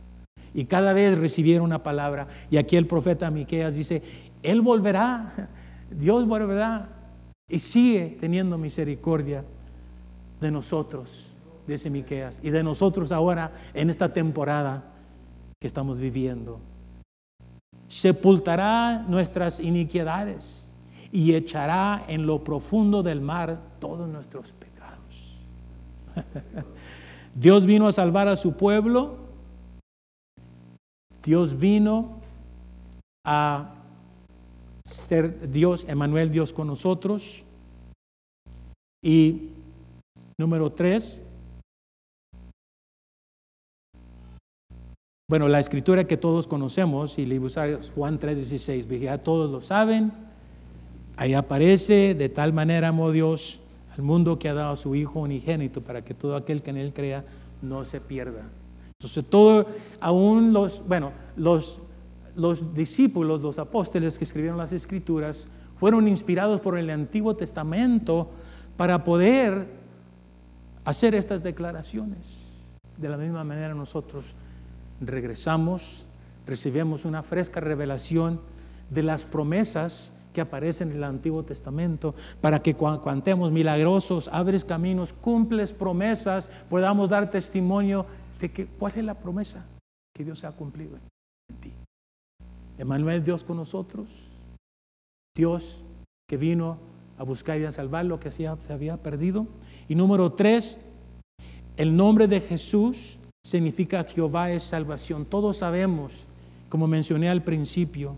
Y 0.54 0.64
cada 0.64 0.92
vez 0.92 1.18
recibieron 1.18 1.66
una 1.66 1.82
palabra. 1.82 2.28
Y 2.50 2.56
aquí 2.56 2.76
el 2.76 2.86
profeta 2.86 3.30
Miqueas 3.30 3.74
dice, 3.74 4.02
Él 4.42 4.62
volverá, 4.62 5.50
Dios 5.90 6.26
volverá 6.26 6.88
y 7.48 7.58
sigue 7.58 8.16
teniendo 8.18 8.56
misericordia 8.56 9.44
de 10.40 10.50
nosotros, 10.50 11.28
dice 11.66 11.90
Miqueas, 11.90 12.40
y 12.42 12.50
de 12.50 12.62
nosotros 12.62 13.12
ahora 13.12 13.52
en 13.74 13.90
esta 13.90 14.12
temporada 14.12 14.84
que 15.60 15.66
estamos 15.66 16.00
viviendo. 16.00 16.58
Sepultará 17.88 19.04
nuestras 19.08 19.60
iniquidades 19.60 20.65
y 21.16 21.34
echará 21.34 22.04
en 22.08 22.26
lo 22.26 22.44
profundo 22.44 23.02
del 23.02 23.22
mar 23.22 23.58
todos 23.78 24.06
nuestros 24.06 24.52
pecados. 24.52 25.38
Dios 27.34 27.64
vino 27.64 27.88
a 27.88 27.92
salvar 27.94 28.28
a 28.28 28.36
su 28.36 28.52
pueblo. 28.52 29.16
Dios 31.24 31.58
vino 31.58 32.20
a 33.24 33.76
ser 34.84 35.50
Dios, 35.50 35.86
Emanuel, 35.88 36.30
Dios 36.30 36.52
con 36.52 36.66
nosotros. 36.66 37.42
Y 39.02 39.52
número 40.38 40.70
tres, 40.70 41.22
bueno, 45.30 45.48
la 45.48 45.60
escritura 45.60 46.06
que 46.06 46.18
todos 46.18 46.46
conocemos, 46.46 47.18
y 47.18 47.24
le 47.24 47.40
usar 47.40 47.80
Juan 47.94 48.18
3:16, 48.18 49.00
ya 49.00 49.16
todos 49.16 49.50
lo 49.50 49.62
saben, 49.62 50.25
ahí 51.16 51.34
aparece, 51.34 52.14
de 52.14 52.28
tal 52.28 52.52
manera 52.52 52.88
amó 52.88 53.10
Dios 53.10 53.60
al 53.96 54.02
mundo 54.02 54.38
que 54.38 54.48
ha 54.48 54.54
dado 54.54 54.72
a 54.74 54.76
su 54.76 54.94
Hijo 54.94 55.20
unigénito 55.20 55.80
para 55.80 56.04
que 56.04 56.14
todo 56.14 56.36
aquel 56.36 56.62
que 56.62 56.70
en 56.70 56.76
él 56.76 56.92
crea 56.92 57.24
no 57.62 57.84
se 57.84 58.00
pierda. 58.00 58.42
Entonces 58.98 59.24
todo, 59.28 59.66
aún 60.00 60.52
los, 60.52 60.82
bueno, 60.86 61.12
los 61.36 61.78
los 62.36 62.74
discípulos, 62.74 63.40
los 63.40 63.58
apóstoles 63.58 64.18
que 64.18 64.24
escribieron 64.24 64.58
las 64.58 64.72
escrituras, 64.72 65.46
fueron 65.80 66.06
inspirados 66.06 66.60
por 66.60 66.78
el 66.78 66.90
Antiguo 66.90 67.34
Testamento 67.34 68.30
para 68.76 69.02
poder 69.02 69.66
hacer 70.84 71.14
estas 71.14 71.42
declaraciones. 71.42 72.18
De 72.98 73.08
la 73.08 73.16
misma 73.16 73.42
manera 73.42 73.74
nosotros 73.74 74.34
regresamos, 75.00 76.06
recibimos 76.46 77.04
una 77.04 77.22
fresca 77.22 77.60
revelación 77.60 78.40
de 78.90 79.02
las 79.02 79.24
promesas 79.24 80.12
que 80.36 80.42
aparecen 80.42 80.90
en 80.90 80.98
el 80.98 81.04
Antiguo 81.04 81.44
Testamento, 81.44 82.14
para 82.42 82.58
que 82.58 82.74
cuando 82.74 83.50
milagrosos, 83.50 84.28
abres 84.30 84.66
caminos, 84.66 85.14
cumples 85.14 85.72
promesas, 85.72 86.50
podamos 86.68 87.08
dar 87.08 87.30
testimonio 87.30 88.04
de 88.38 88.50
que 88.50 88.66
cuál 88.66 88.92
es 88.96 89.04
la 89.04 89.14
promesa 89.14 89.64
que 90.14 90.24
Dios 90.24 90.44
ha 90.44 90.52
cumplido 90.52 90.98
en 91.48 91.56
ti. 91.56 91.72
Emanuel, 92.76 93.24
Dios 93.24 93.44
con 93.44 93.56
nosotros. 93.56 94.10
Dios 95.34 95.80
que 96.28 96.36
vino 96.36 96.76
a 97.16 97.22
buscar 97.22 97.58
y 97.58 97.64
a 97.64 97.72
salvar 97.72 98.04
lo 98.04 98.20
que 98.20 98.30
se 98.30 98.46
había 98.46 98.98
perdido. 98.98 99.46
Y 99.88 99.94
número 99.94 100.34
tres, 100.34 100.82
el 101.78 101.96
nombre 101.96 102.28
de 102.28 102.42
Jesús 102.42 103.16
significa 103.42 104.04
Jehová 104.04 104.50
es 104.50 104.64
salvación. 104.64 105.24
Todos 105.24 105.56
sabemos, 105.56 106.26
como 106.68 106.86
mencioné 106.86 107.30
al 107.30 107.42
principio, 107.42 108.16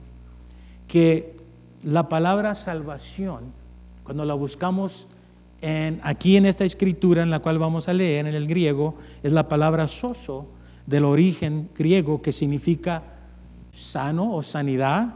que 0.88 1.37
la 1.82 2.08
palabra 2.08 2.54
salvación, 2.54 3.52
cuando 4.04 4.24
la 4.24 4.34
buscamos 4.34 5.06
en, 5.60 6.00
aquí 6.02 6.36
en 6.36 6.46
esta 6.46 6.64
escritura 6.64 7.22
en 7.22 7.30
la 7.30 7.40
cual 7.40 7.58
vamos 7.58 7.88
a 7.88 7.92
leer 7.92 8.26
en 8.26 8.34
el 8.34 8.46
griego, 8.46 8.96
es 9.22 9.32
la 9.32 9.48
palabra 9.48 9.88
soso 9.88 10.46
del 10.86 11.04
origen 11.04 11.68
griego 11.76 12.22
que 12.22 12.32
significa 12.32 13.02
sano 13.72 14.32
o 14.34 14.42
sanidad, 14.42 15.14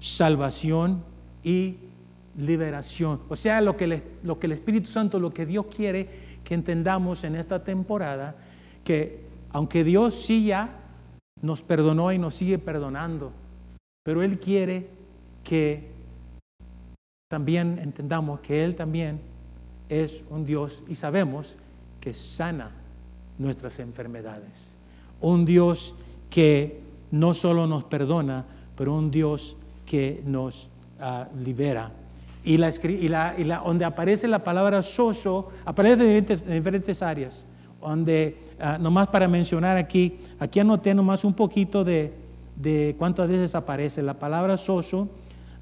salvación 0.00 1.02
y 1.42 1.76
liberación. 2.36 3.20
O 3.28 3.36
sea, 3.36 3.60
lo 3.60 3.76
que, 3.76 4.02
lo 4.22 4.38
que 4.38 4.46
el 4.46 4.52
Espíritu 4.52 4.88
Santo, 4.88 5.18
lo 5.18 5.34
que 5.34 5.44
Dios 5.44 5.66
quiere 5.74 6.08
que 6.44 6.54
entendamos 6.54 7.24
en 7.24 7.34
esta 7.34 7.64
temporada, 7.64 8.36
que 8.84 9.26
aunque 9.50 9.84
Dios 9.84 10.14
sí 10.14 10.46
ya 10.46 10.70
nos 11.42 11.62
perdonó 11.62 12.12
y 12.12 12.18
nos 12.18 12.34
sigue 12.34 12.58
perdonando, 12.58 13.32
pero 14.02 14.22
Él 14.22 14.38
quiere 14.38 14.88
que 15.42 15.97
también 17.28 17.78
entendamos 17.82 18.40
que 18.40 18.64
Él 18.64 18.74
también 18.74 19.20
es 19.90 20.22
un 20.30 20.46
Dios 20.46 20.82
y 20.88 20.94
sabemos 20.94 21.56
que 22.00 22.14
sana 22.14 22.70
nuestras 23.36 23.78
enfermedades. 23.80 24.64
Un 25.20 25.44
Dios 25.44 25.94
que 26.30 26.80
no 27.10 27.34
solo 27.34 27.66
nos 27.66 27.84
perdona, 27.84 28.46
pero 28.76 28.94
un 28.94 29.10
Dios 29.10 29.56
que 29.84 30.22
nos 30.24 30.68
ah, 31.00 31.28
libera. 31.44 31.92
Y, 32.44 32.56
la, 32.56 32.70
y, 32.70 33.08
la, 33.08 33.34
y 33.36 33.44
la, 33.44 33.58
donde 33.58 33.84
aparece 33.84 34.26
la 34.26 34.42
palabra 34.42 34.82
soso, 34.82 35.50
aparece 35.66 35.94
en 35.94 36.00
diferentes, 36.00 36.42
en 36.44 36.54
diferentes 36.54 37.02
áreas. 37.02 37.46
Donde, 37.78 38.38
uh, 38.58 38.82
nomás 38.82 39.08
para 39.08 39.28
mencionar 39.28 39.76
aquí, 39.76 40.18
aquí 40.38 40.60
anoté 40.60 40.94
nomás 40.94 41.24
un 41.24 41.34
poquito 41.34 41.84
de, 41.84 42.12
de 42.56 42.96
cuántas 42.98 43.28
veces 43.28 43.54
aparece 43.54 44.02
la 44.02 44.14
palabra 44.14 44.56
soso. 44.56 45.08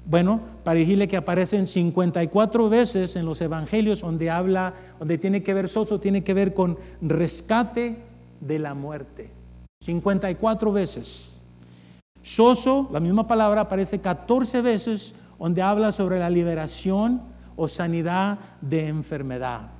Bueno, 0.09 0.39
para 0.63 0.79
decirle 0.79 1.09
que 1.09 1.17
aparecen 1.17 1.67
54 1.67 2.69
veces 2.69 3.17
en 3.17 3.25
los 3.25 3.41
evangelios 3.41 3.99
donde 3.99 4.29
habla, 4.29 4.73
donde 4.99 5.17
tiene 5.17 5.43
que 5.43 5.53
ver 5.53 5.67
soso, 5.67 5.99
tiene 5.99 6.23
que 6.23 6.33
ver 6.33 6.53
con 6.53 6.77
rescate 7.01 7.97
de 8.39 8.59
la 8.59 8.73
muerte. 8.73 9.31
54 9.81 10.71
veces. 10.71 11.41
Soso, 12.21 12.87
la 12.93 13.01
misma 13.01 13.27
palabra, 13.27 13.61
aparece 13.61 13.99
14 13.99 14.61
veces 14.61 15.13
donde 15.37 15.61
habla 15.61 15.91
sobre 15.91 16.19
la 16.19 16.29
liberación 16.29 17.21
o 17.57 17.67
sanidad 17.67 18.39
de 18.61 18.87
enfermedad. 18.87 19.71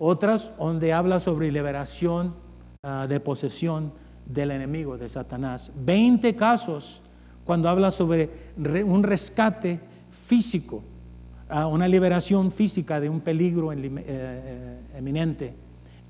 Otras 0.00 0.52
donde 0.58 0.94
habla 0.94 1.20
sobre 1.20 1.52
liberación 1.52 2.34
ah, 2.82 3.06
de 3.06 3.20
posesión 3.20 3.92
del 4.24 4.52
enemigo, 4.52 4.96
de 4.96 5.10
Satanás. 5.10 5.70
20 5.74 6.34
casos 6.34 7.02
cuando 7.48 7.70
habla 7.70 7.90
sobre 7.90 8.28
un 8.58 9.02
rescate 9.02 9.80
físico, 10.12 10.82
ah, 11.48 11.66
una 11.66 11.88
liberación 11.88 12.52
física 12.52 13.00
de 13.00 13.08
un 13.08 13.22
peligro 13.22 13.72
eh, 13.72 13.78
eh, 13.80 14.78
eminente, 14.98 15.54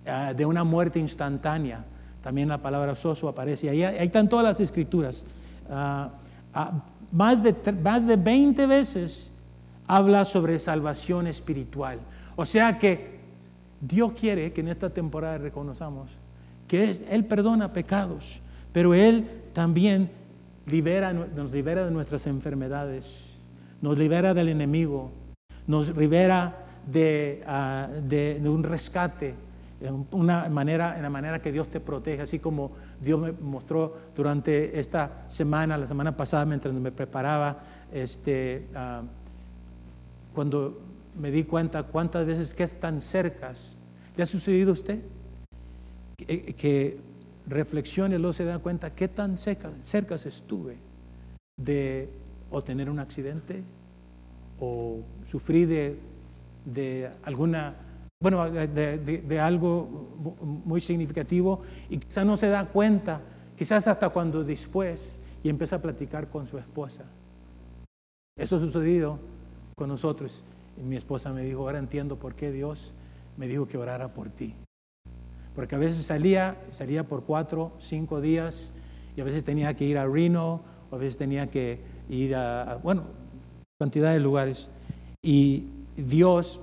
ah, 0.04 0.34
de 0.34 0.44
una 0.44 0.64
muerte 0.64 0.98
instantánea 0.98 1.84
también 2.24 2.48
la 2.48 2.58
palabra 2.58 2.96
soso 2.96 3.28
aparece. 3.28 3.70
Ahí, 3.70 3.84
ahí 3.84 4.06
están 4.06 4.28
todas 4.28 4.44
las 4.44 4.58
escrituras. 4.58 5.24
Ah, 5.70 6.10
más, 7.12 7.44
de, 7.44 7.54
más 7.84 8.04
de 8.08 8.16
20 8.16 8.66
veces 8.66 9.30
habla 9.86 10.24
sobre 10.24 10.58
salvación 10.58 11.28
espiritual. 11.28 12.00
O 12.34 12.44
sea 12.44 12.78
que 12.78 13.20
Dios 13.80 14.10
quiere 14.18 14.52
que 14.52 14.60
en 14.60 14.66
esta 14.66 14.90
temporada 14.90 15.38
reconozcamos 15.38 16.10
que 16.66 17.00
Él 17.08 17.24
perdona 17.26 17.72
pecados, 17.72 18.40
pero 18.72 18.92
Él 18.92 19.30
también 19.52 20.17
libera, 20.70 21.12
nos 21.12 21.52
libera 21.52 21.84
de 21.84 21.90
nuestras 21.90 22.26
enfermedades, 22.26 23.26
nos 23.80 23.98
libera 23.98 24.34
del 24.34 24.48
enemigo, 24.48 25.10
nos 25.66 25.96
libera 25.96 26.66
de, 26.86 27.42
ah, 27.46 27.88
de 28.02 28.40
un 28.44 28.62
rescate 28.62 29.34
una 30.10 30.48
manera, 30.48 30.96
en 30.96 31.02
la 31.02 31.10
manera 31.10 31.40
que 31.40 31.52
Dios 31.52 31.68
te 31.68 31.78
protege, 31.78 32.22
así 32.22 32.38
como 32.38 32.72
Dios 33.00 33.20
me 33.20 33.32
mostró 33.32 33.96
durante 34.16 34.78
esta 34.78 35.24
semana, 35.28 35.76
la 35.78 35.86
semana 35.86 36.16
pasada, 36.16 36.44
mientras 36.44 36.74
me 36.74 36.90
preparaba, 36.90 37.58
este, 37.92 38.66
ah, 38.74 39.02
cuando 40.34 40.80
me 41.18 41.30
di 41.30 41.44
cuenta 41.44 41.84
cuántas 41.84 42.26
veces 42.26 42.54
que 42.54 42.64
están 42.64 43.00
cercas. 43.00 43.76
¿Le 44.16 44.22
ha 44.22 44.26
sucedido 44.26 44.72
usted? 44.72 45.02
Que 46.16 46.98
reflexione 47.48 48.16
y 48.16 48.18
luego 48.18 48.32
se 48.32 48.44
da 48.44 48.58
cuenta 48.58 48.94
qué 48.94 49.08
tan 49.08 49.38
cerca, 49.38 49.70
cerca 49.82 50.16
estuve 50.16 50.76
de 51.56 52.08
o 52.50 52.62
tener 52.62 52.88
un 52.88 52.98
accidente 52.98 53.62
o 54.60 55.00
sufrir 55.26 55.68
de, 55.68 55.98
de 56.64 57.10
alguna 57.24 57.74
bueno, 58.20 58.50
de, 58.50 59.40
algo 59.40 60.08
muy 60.64 60.80
significativo 60.80 61.62
y 61.88 61.98
quizás 61.98 62.26
no 62.26 62.36
se 62.36 62.48
da 62.48 62.66
cuenta, 62.66 63.20
quizás 63.56 63.86
hasta 63.86 64.08
cuando 64.08 64.42
después, 64.42 65.16
y 65.44 65.48
empieza 65.48 65.76
a 65.76 65.82
platicar 65.82 66.28
con 66.28 66.48
su 66.48 66.58
esposa. 66.58 67.04
Eso 68.36 68.56
ha 68.56 68.60
sucedido 68.60 69.20
con 69.76 69.88
nosotros. 69.88 70.42
Y 70.76 70.82
mi 70.82 70.96
esposa 70.96 71.32
me 71.32 71.42
dijo, 71.42 71.60
ahora 71.60 71.78
entiendo 71.78 72.16
por 72.16 72.34
qué 72.34 72.50
Dios 72.50 72.92
me 73.36 73.46
dijo 73.46 73.68
que 73.68 73.78
orara 73.78 74.08
por 74.08 74.30
ti. 74.30 74.54
Porque 75.58 75.74
a 75.74 75.78
veces 75.78 76.06
salía, 76.06 76.56
salía 76.70 77.02
por 77.02 77.24
cuatro, 77.24 77.72
cinco 77.80 78.20
días, 78.20 78.70
y 79.16 79.20
a 79.20 79.24
veces 79.24 79.42
tenía 79.42 79.74
que 79.74 79.86
ir 79.86 79.98
a 79.98 80.06
Reno, 80.06 80.60
o 80.88 80.94
a 80.94 80.98
veces 80.98 81.16
tenía 81.16 81.48
que 81.48 81.80
ir 82.08 82.36
a, 82.36 82.78
bueno, 82.80 83.02
cantidad 83.76 84.12
de 84.12 84.20
lugares. 84.20 84.70
Y 85.20 85.64
Dios 85.96 86.60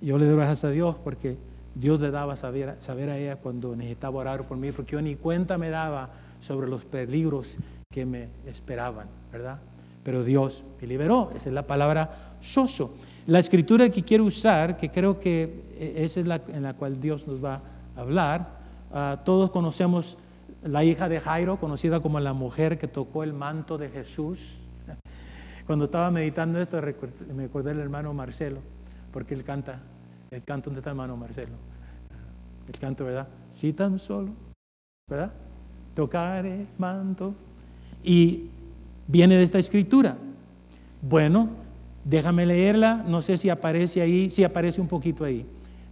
yo 0.00 0.16
le 0.16 0.26
doy 0.26 0.36
gracias 0.36 0.62
a 0.62 0.70
Dios 0.70 0.94
porque 1.02 1.36
Dios 1.74 2.00
le 2.00 2.12
daba 2.12 2.36
saber, 2.36 2.76
saber 2.78 3.10
a 3.10 3.18
ella 3.18 3.34
cuando 3.34 3.74
necesitaba 3.74 4.20
orar 4.20 4.46
por 4.46 4.58
mí, 4.58 4.70
porque 4.70 4.92
yo 4.92 5.02
ni 5.02 5.16
cuenta 5.16 5.58
me 5.58 5.70
daba 5.70 6.10
sobre 6.38 6.68
los 6.68 6.84
peligros 6.84 7.56
que 7.90 8.06
me 8.06 8.28
esperaban, 8.46 9.08
¿verdad? 9.32 9.58
Pero 10.04 10.22
Dios 10.22 10.62
me 10.80 10.86
liberó, 10.86 11.32
esa 11.34 11.48
es 11.48 11.54
la 11.54 11.66
palabra 11.66 12.36
soso. 12.40 12.94
La 13.26 13.40
escritura 13.40 13.88
que 13.88 14.04
quiero 14.04 14.22
usar, 14.22 14.76
que 14.76 14.88
creo 14.88 15.18
que 15.18 15.64
e, 15.80 16.04
esa 16.04 16.20
es 16.20 16.28
la 16.28 16.40
en 16.46 16.62
la 16.62 16.74
cual 16.74 17.00
Dios 17.00 17.26
nos 17.26 17.42
va 17.42 17.54
a 17.54 17.73
hablar, 17.96 18.58
ah, 18.92 19.20
todos 19.24 19.50
conocemos 19.50 20.16
la 20.62 20.84
hija 20.84 21.08
de 21.08 21.20
Jairo, 21.20 21.58
conocida 21.58 22.00
como 22.00 22.18
la 22.20 22.32
mujer 22.32 22.78
que 22.78 22.88
tocó 22.88 23.22
el 23.22 23.32
manto 23.32 23.78
de 23.78 23.90
Jesús. 23.90 24.58
Cuando 25.66 25.86
estaba 25.86 26.10
meditando 26.10 26.60
esto, 26.60 26.80
me 27.34 27.44
acordé 27.44 27.70
del 27.70 27.80
hermano 27.80 28.14
Marcelo, 28.14 28.60
porque 29.12 29.34
él 29.34 29.44
canta 29.44 29.80
el 30.30 30.42
canto, 30.42 30.70
¿dónde 30.70 30.80
está 30.80 30.90
hermano 30.90 31.16
Marcelo? 31.16 31.52
El 32.66 32.78
canto, 32.78 33.04
¿verdad? 33.04 33.28
Si 33.50 33.72
tan 33.72 33.98
solo, 33.98 34.30
¿verdad? 35.08 35.32
Tocar 35.94 36.46
el 36.46 36.66
manto. 36.78 37.34
Y 38.02 38.48
viene 39.06 39.36
de 39.36 39.44
esta 39.44 39.58
escritura. 39.58 40.16
Bueno, 41.02 41.50
déjame 42.04 42.46
leerla, 42.46 43.04
no 43.06 43.22
sé 43.22 43.38
si 43.38 43.50
aparece 43.50 44.00
ahí, 44.00 44.30
si 44.30 44.44
aparece 44.44 44.80
un 44.80 44.88
poquito 44.88 45.24
ahí. 45.24 45.46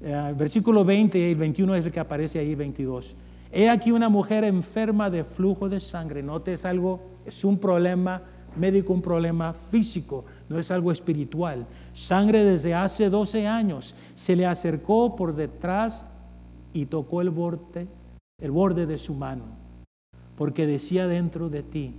Eh, 0.05 0.35
versículo 0.37 0.85
20 0.85 1.19
y 1.19 1.35
21 1.35 1.75
es 1.77 1.85
el 1.85 1.93
que 1.93 2.01
aparece 2.01 2.38
ahí, 2.38 2.55
22. 2.55 3.15
He 3.53 3.69
aquí 3.69 3.93
una 3.93 4.09
mujer 4.09 4.45
enferma 4.45 5.09
de 5.11 5.25
flujo 5.25 5.69
de 5.69 5.79
sangre. 5.79 6.23
Note, 6.23 6.55
es 6.55 6.65
algo, 6.65 7.01
es 7.25 7.45
un 7.45 7.59
problema 7.59 8.23
médico, 8.57 8.93
un 8.93 9.03
problema 9.03 9.53
físico 9.53 10.25
no 10.53 10.59
es 10.59 10.71
algo 10.71 10.93
espiritual. 10.93 11.67
Sangre 11.95 12.45
desde 12.45 12.75
hace 12.75 13.09
12 13.09 13.47
años 13.47 13.95
se 14.15 14.37
le 14.37 14.47
acercó 14.47 15.17
por 15.17 15.35
detrás 15.35 16.05
y 16.73 16.87
tocó 16.87 17.23
el 17.23 17.31
borde, 17.31 17.87
el 18.38 18.51
borde 18.51 18.87
de 18.87 18.99
su 18.99 19.15
mano, 19.15 19.45
porque 20.37 20.67
decía 20.67 21.07
dentro 21.07 21.49
de 21.49 21.62
ti, 21.62 21.95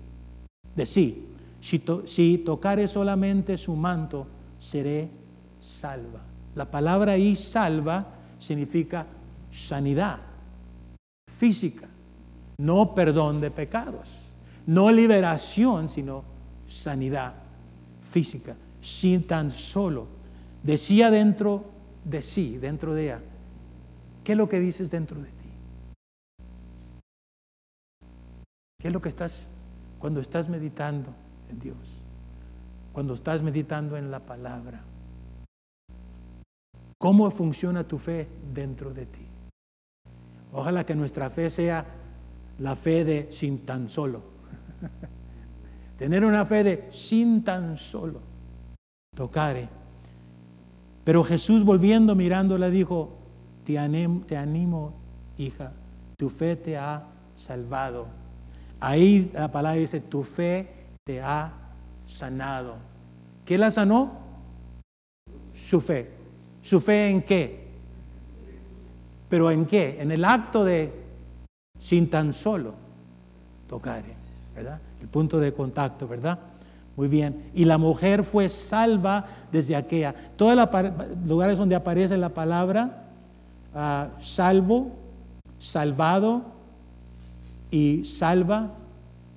de 0.75 0.85
si, 0.85 1.25
si 1.61 2.37
tocare 2.39 2.87
solamente 2.87 3.57
su 3.57 3.75
manto, 3.75 4.27
seré 4.59 5.09
salva. 5.59 6.32
La 6.55 6.69
palabra 6.69 7.13
ahí 7.13 7.35
salva 7.35 8.05
significa 8.39 9.05
sanidad 9.51 10.19
física, 11.27 11.87
no 12.57 12.93
perdón 12.93 13.41
de 13.41 13.51
pecados, 13.51 14.31
no 14.67 14.91
liberación, 14.91 15.89
sino 15.89 16.23
sanidad 16.67 17.33
física, 18.03 18.55
sin 18.81 19.25
tan 19.25 19.51
solo 19.51 20.07
decía 20.63 21.11
dentro 21.11 21.65
de 22.05 22.21
sí, 22.21 22.57
dentro 22.57 22.93
de 22.93 23.03
ella, 23.05 23.19
¿qué 24.23 24.31
es 24.33 24.37
lo 24.37 24.47
que 24.47 24.59
dices 24.59 24.91
dentro 24.91 25.19
de 25.19 25.27
ti? 25.27 25.49
¿Qué 28.79 28.87
es 28.87 28.93
lo 28.93 29.01
que 29.01 29.09
estás 29.09 29.49
cuando 29.99 30.19
estás 30.19 30.49
meditando 30.49 31.13
en 31.49 31.59
Dios? 31.59 32.01
Cuando 32.91 33.13
estás 33.13 33.41
meditando 33.41 33.97
en 33.97 34.11
la 34.11 34.19
palabra. 34.19 34.81
¿Cómo 37.03 37.29
funciona 37.31 37.83
tu 37.83 37.97
fe 37.97 38.29
dentro 38.53 38.93
de 38.93 39.05
ti? 39.05 39.27
Ojalá 40.53 40.85
que 40.85 40.95
nuestra 40.95 41.29
fe 41.29 41.49
sea 41.49 41.85
la 42.59 42.77
fe 42.77 43.03
de 43.03 43.27
sin 43.29 43.65
tan 43.65 43.89
solo. 43.89 44.23
Tener 45.97 46.23
una 46.23 46.45
fe 46.45 46.63
de 46.63 46.87
sin 46.91 47.43
tan 47.43 47.75
solo 47.75 48.21
tocare. 49.13 49.67
Pero 51.03 51.25
Jesús 51.25 51.65
volviendo, 51.65 52.15
mirándola, 52.15 52.69
dijo, 52.69 53.17
te 53.65 53.77
animo, 53.77 54.21
te 54.25 54.37
animo, 54.37 54.93
hija, 55.37 55.73
tu 56.15 56.29
fe 56.29 56.55
te 56.55 56.77
ha 56.77 57.03
salvado. 57.35 58.07
Ahí 58.79 59.29
la 59.33 59.51
palabra 59.51 59.77
dice, 59.77 59.99
tu 59.99 60.23
fe 60.23 60.69
te 61.03 61.21
ha 61.21 61.51
sanado. 62.07 62.75
¿Qué 63.43 63.57
la 63.57 63.71
sanó? 63.71 64.09
Su 65.53 65.81
fe. 65.81 66.22
¿Su 66.63 66.79
fe 66.81 67.09
en 67.09 67.21
qué? 67.21 67.67
¿Pero 69.29 69.51
en 69.51 69.65
qué? 69.65 69.97
En 69.99 70.11
el 70.11 70.25
acto 70.25 70.63
de 70.63 70.91
sin 71.79 72.09
tan 72.09 72.33
solo 72.33 72.73
tocare, 73.67 74.15
¿verdad? 74.55 74.79
el 75.03 75.09
punto 75.09 75.37
de 75.39 75.53
contacto, 75.53 76.07
¿verdad? 76.07 76.39
Muy 76.95 77.09
bien. 77.09 77.51
Y 77.53 77.65
la 77.65 77.77
mujer 77.77 78.23
fue 78.23 78.47
salva 78.47 79.25
desde 79.51 79.75
aquella. 79.75 80.15
Todos 80.37 80.55
los 80.55 80.69
lugares 81.27 81.57
donde 81.57 81.75
aparece 81.75 82.15
la 82.15 82.29
palabra 82.29 83.03
ah, 83.75 84.09
salvo, 84.21 84.91
salvado 85.59 86.43
y 87.69 88.05
salva, 88.05 88.71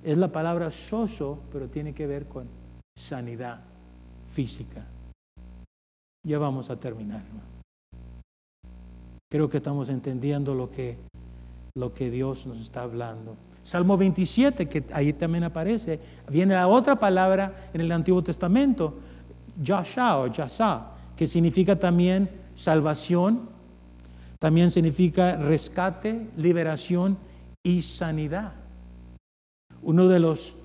es 0.03 0.17
la 0.17 0.31
palabra 0.31 0.71
soso, 0.71 1.39
pero 1.51 1.67
tiene 1.67 1.93
que 1.93 2.07
ver 2.07 2.27
con 2.27 2.47
sanidad 2.95 3.59
física. 4.29 4.85
Ya 6.27 6.37
vamos 6.37 6.69
a 6.69 6.75
terminar. 6.77 7.23
Creo 9.31 9.49
que 9.49 9.57
estamos 9.57 9.87
entendiendo 9.87 10.53
lo 10.53 10.69
que, 10.69 10.97
lo 11.73 11.93
que 11.93 12.11
Dios 12.11 12.45
nos 12.45 12.59
está 12.59 12.81
hablando. 12.81 13.37
Salmo 13.63 13.95
27, 13.97 14.67
que 14.67 14.83
ahí 14.91 15.13
también 15.13 15.45
aparece, 15.45 16.01
viene 16.29 16.53
la 16.53 16.67
otra 16.67 16.99
palabra 16.99 17.69
en 17.73 17.79
el 17.79 17.91
Antiguo 17.93 18.21
Testamento, 18.21 18.99
Yasha 19.63 20.19
o 20.19 20.27
Yasa, 20.27 20.91
que 21.15 21.27
significa 21.27 21.79
también 21.79 22.29
salvación, 22.55 23.47
también 24.37 24.69
significa 24.69 25.37
rescate, 25.37 26.29
liberación 26.35 27.17
y 27.63 27.83
sanidad. 27.83 28.51
Uno 29.81 30.09
de 30.09 30.19
los, 30.19 30.57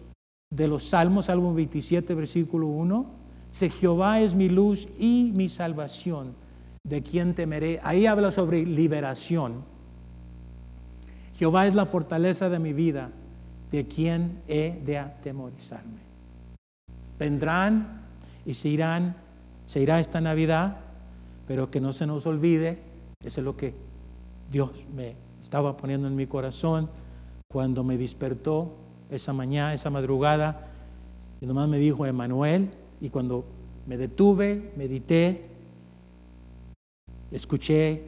de 0.50 0.66
los 0.66 0.88
salmos, 0.88 1.26
Salmo 1.26 1.54
27, 1.54 2.14
versículo 2.14 2.66
1, 2.66 3.06
dice, 3.06 3.21
Jehová 3.52 4.20
es 4.20 4.34
mi 4.34 4.48
luz 4.48 4.88
y 4.98 5.30
mi 5.34 5.48
salvación, 5.48 6.34
de 6.84 7.02
quien 7.02 7.34
temeré. 7.34 7.80
Ahí 7.82 8.06
habla 8.06 8.30
sobre 8.32 8.64
liberación. 8.64 9.62
Jehová 11.34 11.66
es 11.66 11.74
la 11.74 11.86
fortaleza 11.86 12.48
de 12.48 12.58
mi 12.58 12.72
vida, 12.72 13.10
de 13.70 13.86
quien 13.86 14.40
he 14.48 14.80
de 14.84 14.98
atemorizarme. 14.98 16.00
Vendrán 17.18 18.02
y 18.44 18.54
se 18.54 18.68
irán, 18.68 19.16
se 19.66 19.80
irá 19.80 20.00
esta 20.00 20.20
Navidad, 20.20 20.78
pero 21.46 21.70
que 21.70 21.80
no 21.80 21.92
se 21.92 22.06
nos 22.06 22.26
olvide, 22.26 22.78
eso 23.24 23.40
es 23.40 23.44
lo 23.44 23.56
que 23.56 23.74
Dios 24.50 24.70
me 24.94 25.14
estaba 25.42 25.76
poniendo 25.76 26.08
en 26.08 26.16
mi 26.16 26.26
corazón 26.26 26.88
cuando 27.48 27.84
me 27.84 27.96
despertó 27.98 28.74
esa 29.10 29.32
mañana, 29.32 29.74
esa 29.74 29.90
madrugada, 29.90 30.68
y 31.40 31.46
nomás 31.46 31.68
me 31.68 31.78
dijo 31.78 32.06
Emanuel, 32.06 32.70
y 33.02 33.10
cuando 33.10 33.44
me 33.84 33.96
detuve, 33.96 34.72
medité, 34.76 35.42
escuché 37.32 38.04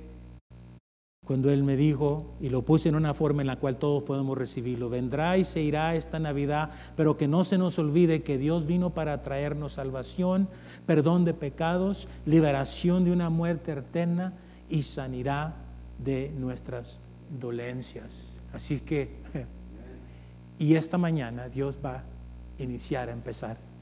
cuando 1.27 1.51
Él 1.51 1.65
me 1.65 1.77
dijo, 1.77 2.37
y 2.41 2.49
lo 2.49 2.63
puse 2.63 2.91
en 2.91 2.95
una 2.95 3.13
forma 3.13 3.41
en 3.41 3.49
la 3.49 3.57
cual 3.57 3.79
todos 3.79 4.05
podemos 4.05 4.39
recibirlo, 4.39 4.89
vendrá 4.89 5.37
y 5.37 5.45
se 5.45 5.63
irá 5.63 5.97
esta 5.97 6.21
Navidad, 6.21 6.71
pero 6.97 7.17
que 7.17 7.27
no 7.27 7.43
se 7.43 7.59
nos 7.59 7.77
olvide 7.79 8.23
que 8.23 8.39
Dios 8.39 8.67
vino 8.67 8.91
para 8.91 9.23
traernos 9.23 9.73
salvación, 9.73 10.49
perdón 10.87 11.25
de 11.25 11.35
pecados, 11.35 12.07
liberación 12.25 13.05
de 13.05 13.11
una 13.11 13.31
muerte 13.31 13.73
eterna 13.73 14.35
y 14.71 14.83
sanidad 14.83 15.55
de 15.99 16.31
nuestras 16.39 16.99
dolencias. 17.41 18.23
Así 18.53 18.79
que, 18.79 19.09
y 20.61 20.75
esta 20.75 20.99
mañana 20.99 21.49
Dios 21.49 21.79
va 21.85 21.97
a 21.97 22.63
iniciar 22.63 23.09
a 23.09 23.13
empezar 23.13 23.74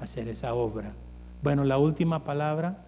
hacer 0.00 0.28
esa 0.28 0.54
obra. 0.54 0.92
Bueno, 1.42 1.64
la 1.64 1.78
última 1.78 2.24
palabra, 2.24 2.84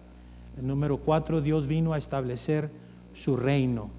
el 0.57 0.67
número 0.67 0.97
cuatro, 0.97 1.41
Dios 1.41 1.67
vino 1.67 1.93
a 1.93 1.97
establecer 1.97 2.69
su 3.13 3.35
reino. 3.35 3.89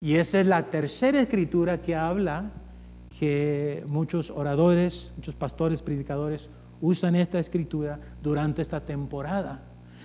Y 0.00 0.16
esa 0.16 0.40
es 0.40 0.46
la 0.46 0.64
tercera 0.70 1.20
escritura 1.20 1.80
que 1.80 1.94
habla 1.94 2.50
que 3.18 3.84
muchos 3.86 4.30
oradores, 4.30 5.12
muchos 5.16 5.34
pastores, 5.34 5.82
predicadores 5.82 6.50
usan 6.80 7.14
esta 7.14 7.38
escritura 7.38 8.00
durante 8.22 8.62
esta 8.62 8.80
temporada. 8.80 9.60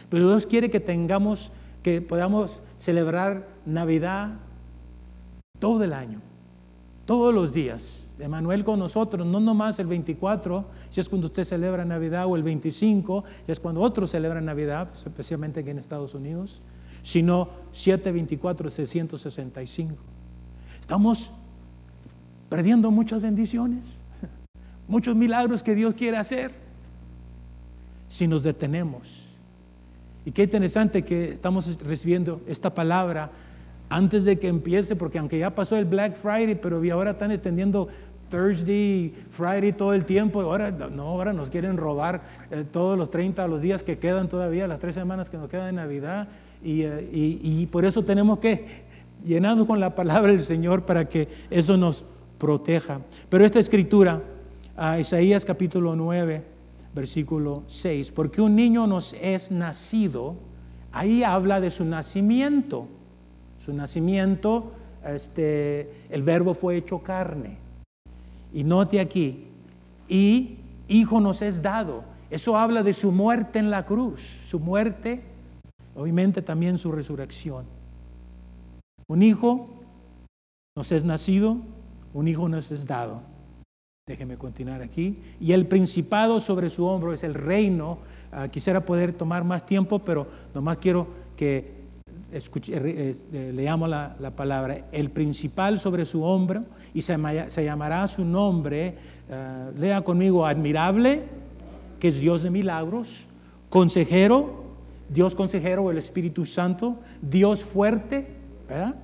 Pero 0.10 0.30
Dios 0.30 0.46
quiere 0.46 0.70
que 0.70 0.80
tengamos, 0.80 1.52
que 1.82 2.02
podamos 2.02 2.62
celebrar 2.78 3.48
Navidad 3.66 4.36
todo 5.60 5.84
el 5.84 5.94
año, 5.94 6.22
todos 7.08 7.34
los 7.34 7.54
días. 7.54 8.14
Emanuel 8.20 8.64
con 8.64 8.78
nosotros, 8.78 9.26
no 9.26 9.40
nomás 9.40 9.80
el 9.80 9.88
24, 9.88 10.66
si 10.90 11.02
es 11.02 11.10
cuando 11.10 11.28
usted 11.28 11.46
celebra 11.46 11.86
Navidad, 11.86 12.26
o 12.28 12.36
el 12.36 12.44
25, 12.44 13.24
si 13.46 13.52
es 13.52 13.60
cuando 13.60 13.82
otros 13.82 14.12
celebran 14.12 14.46
Navidad, 14.46 14.90
pues, 14.90 15.08
especialmente 15.08 15.62
aquí 15.62 15.70
en 15.72 15.80
Estados 15.80 16.14
Unidos, 16.14 16.62
sino 17.02 17.50
724, 17.72 18.70
665. 18.70 19.96
Estamos 20.80 21.32
perdiendo 22.50 22.92
muchas 22.92 23.22
bendiciones, 23.22 23.96
muchos 24.88 25.16
milagros 25.16 25.64
que 25.64 25.76
Dios 25.76 25.94
quiere 25.96 26.18
hacer 26.18 26.54
si 28.10 28.28
nos 28.28 28.44
detenemos. 28.44 29.24
Y 30.26 30.32
qué 30.32 30.44
interesante 30.44 31.06
que 31.06 31.32
estamos 31.32 31.82
recibiendo 31.84 32.42
esta 32.48 32.74
palabra 32.74 33.32
antes 33.90 34.26
de 34.26 34.38
que 34.38 34.48
empiece, 34.48 34.96
porque 34.96 35.18
aunque 35.18 35.40
ya 35.40 35.56
pasó 35.56 35.78
el 35.78 35.86
Black 35.86 36.16
Friday, 36.16 36.56
pero 36.56 36.82
ahora 36.94 37.12
están 37.12 37.32
extendiendo 37.32 37.88
Thursday, 38.30 39.14
Friday 39.30 39.72
todo 39.72 39.94
el 39.94 40.06
tiempo, 40.06 40.42
ahora 40.42 40.72
no, 40.72 41.04
ahora 41.04 41.32
nos 41.32 41.50
quieren 41.50 41.78
robar 41.78 42.22
eh, 42.52 42.66
todos 42.70 42.98
los 42.98 43.10
30 43.10 43.48
los 43.48 43.62
días 43.62 43.84
que 43.84 43.98
quedan 43.98 44.28
todavía, 44.28 44.68
las 44.68 44.80
tres 44.80 44.96
semanas 44.96 45.30
que 45.30 45.38
nos 45.38 45.50
quedan 45.50 45.68
de 45.68 45.82
Navidad, 45.82 46.28
y, 46.64 46.82
eh, 46.82 47.08
y 47.12 47.66
por 47.68 47.86
eso 47.86 48.04
tenemos 48.04 48.40
que 48.40 48.66
llenarnos 49.26 49.68
con 49.68 49.80
la 49.80 49.96
palabra 49.96 50.32
del 50.32 50.42
Señor 50.42 50.86
para 50.86 51.08
que 51.08 51.28
eso 51.50 51.78
nos 51.78 52.04
proteja. 52.38 53.02
Pero 53.30 53.46
esta 53.46 53.60
escritura, 53.60 54.22
a 54.76 55.00
Isaías 55.00 55.46
capítulo 55.46 55.96
9, 55.96 56.44
versículo 56.94 57.64
6, 57.68 58.12
porque 58.12 58.42
un 58.42 58.56
niño 58.56 58.88
nos 58.88 59.14
es 59.22 59.52
nacido, 59.52 60.36
ahí 60.92 61.24
habla 61.24 61.62
de 61.62 61.72
su 61.72 61.86
nacimiento. 61.86 62.88
Su 63.68 63.74
nacimiento, 63.74 64.72
este, 65.06 65.92
el 66.10 66.24
verbo 66.24 66.54
fue 66.54 66.78
hecho 66.78 67.00
carne. 67.00 67.58
Y 68.54 68.64
note 68.64 69.02
aquí, 69.02 69.44
y 70.08 70.56
hijo 70.88 71.20
nos 71.20 71.42
es 71.42 71.62
dado. 71.62 72.06
Eso 72.30 72.56
habla 72.56 72.82
de 72.82 72.94
su 72.94 73.12
muerte 73.12 73.60
en 73.60 73.70
la 73.70 73.86
cruz, 73.86 74.22
su 74.22 74.62
muerte, 74.62 75.22
obviamente 75.98 76.42
también 76.42 76.78
su 76.78 76.94
resurrección. 76.94 77.66
Un 79.10 79.22
hijo 79.22 79.68
nos 80.78 80.94
es 80.94 81.04
nacido, 81.04 81.58
un 82.14 82.30
hijo 82.30 82.48
nos 82.48 82.72
es 82.72 82.86
dado. 82.86 83.22
Déjeme 84.08 84.38
continuar 84.38 84.82
aquí. 84.82 85.22
Y 85.42 85.52
el 85.52 85.68
principado 85.68 86.40
sobre 86.40 86.70
su 86.70 86.86
hombro 86.86 87.12
es 87.12 87.22
el 87.22 87.34
reino. 87.34 87.98
Ah, 88.32 88.48
quisiera 88.48 88.86
poder 88.86 89.12
tomar 89.12 89.44
más 89.44 89.66
tiempo, 89.66 90.00
pero 90.00 90.26
nomás 90.54 90.78
quiero 90.78 91.08
que 91.36 91.77
escuche, 92.32 92.74
eh, 92.76 93.16
eh, 93.34 93.52
leamos 93.54 93.90
la, 93.90 94.34
palabra. 94.36 94.86
El 94.92 95.10
principal 95.10 95.80
sobre 95.80 96.06
su 96.06 96.24
hombro 96.24 96.62
y 96.94 97.02
se, 97.02 97.18
llamará 97.64 98.08
su 98.08 98.26
nombre. 98.26 98.96
Ah, 99.32 99.70
lea 99.78 100.02
conmigo, 100.02 100.46
admirable, 100.46 101.24
que 102.00 102.10
es 102.10 102.20
Dios 102.20 102.44
de 102.44 102.50
milagros. 102.50 103.26
Consejero, 103.70 104.64
Dios 105.10 105.36
consejero, 105.36 105.90
el 105.92 105.98
Espíritu 105.98 106.46
Santo. 106.46 106.98
Dios 107.22 107.64
fuerte, 107.64 108.28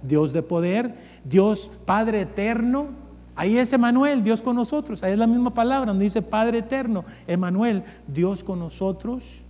Dios 0.04 0.34
de 0.34 0.44
poder, 0.44 0.96
Dios 1.24 1.72
Padre 1.86 2.22
eterno. 2.22 2.88
Ahí 3.36 3.58
es 3.58 3.74
Emanuel, 3.74 4.24
Dios 4.24 4.42
con 4.42 4.56
nosotros. 4.56 5.04
Ahí 5.04 5.14
es 5.14 5.18
la 5.18 5.28
misma 5.28 5.54
palabra 5.54 5.88
donde 5.88 6.04
dice 6.04 6.22
Padre 6.22 6.60
eterno. 6.60 7.04
Emanuel, 7.28 7.84
Dios 8.08 8.44
con 8.44 8.60
nosotros. 8.60 9.44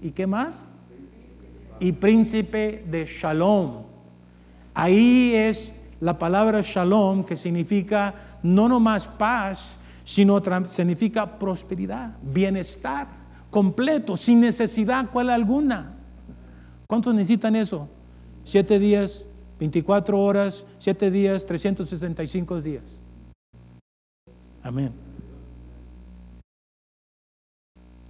¿Y 0.00 0.10
qué 0.10 0.26
más? 0.26 0.68
Y 1.80 1.92
príncipe 1.92 2.84
de 2.90 3.06
Shalom. 3.06 3.82
Ahí 4.74 5.34
es 5.34 5.74
la 6.00 6.18
palabra 6.18 6.60
Shalom 6.62 7.24
que 7.24 7.36
significa 7.36 8.14
no 8.42 8.68
nomás 8.68 9.06
paz, 9.06 9.78
sino 10.04 10.42
significa 10.66 11.38
prosperidad, 11.38 12.16
bienestar 12.22 13.08
completo, 13.50 14.16
sin 14.16 14.40
necesidad 14.40 15.10
cual 15.10 15.30
alguna. 15.30 15.94
¿Cuántos 16.86 17.14
necesitan 17.14 17.56
eso? 17.56 17.88
Siete 18.44 18.78
días 18.78 19.28
24 19.58 20.20
horas, 20.20 20.66
7 20.78 21.10
días, 21.10 21.46
365 21.46 22.60
días. 22.60 22.98
Amén. 24.62 24.92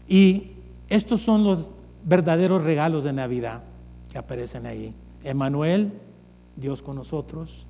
Y 0.08 0.52
estos 0.88 1.22
son 1.22 1.44
los 1.44 1.66
verdaderos 2.06 2.64
regalos 2.64 3.04
de 3.04 3.12
Navidad 3.12 3.62
que 4.10 4.16
aparecen 4.16 4.64
ahí. 4.64 4.94
Emanuel, 5.24 5.92
Dios 6.56 6.80
con 6.80 6.96
nosotros. 6.96 7.66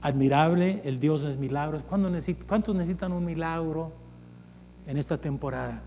Admirable, 0.00 0.80
el 0.84 0.98
Dios 0.98 1.22
de 1.22 1.36
milagros. 1.36 1.84
¿Cuántos 1.88 2.74
necesitan 2.74 3.12
un 3.12 3.24
milagro 3.24 3.92
en 4.88 4.96
esta 4.96 5.16
temporada? 5.18 5.82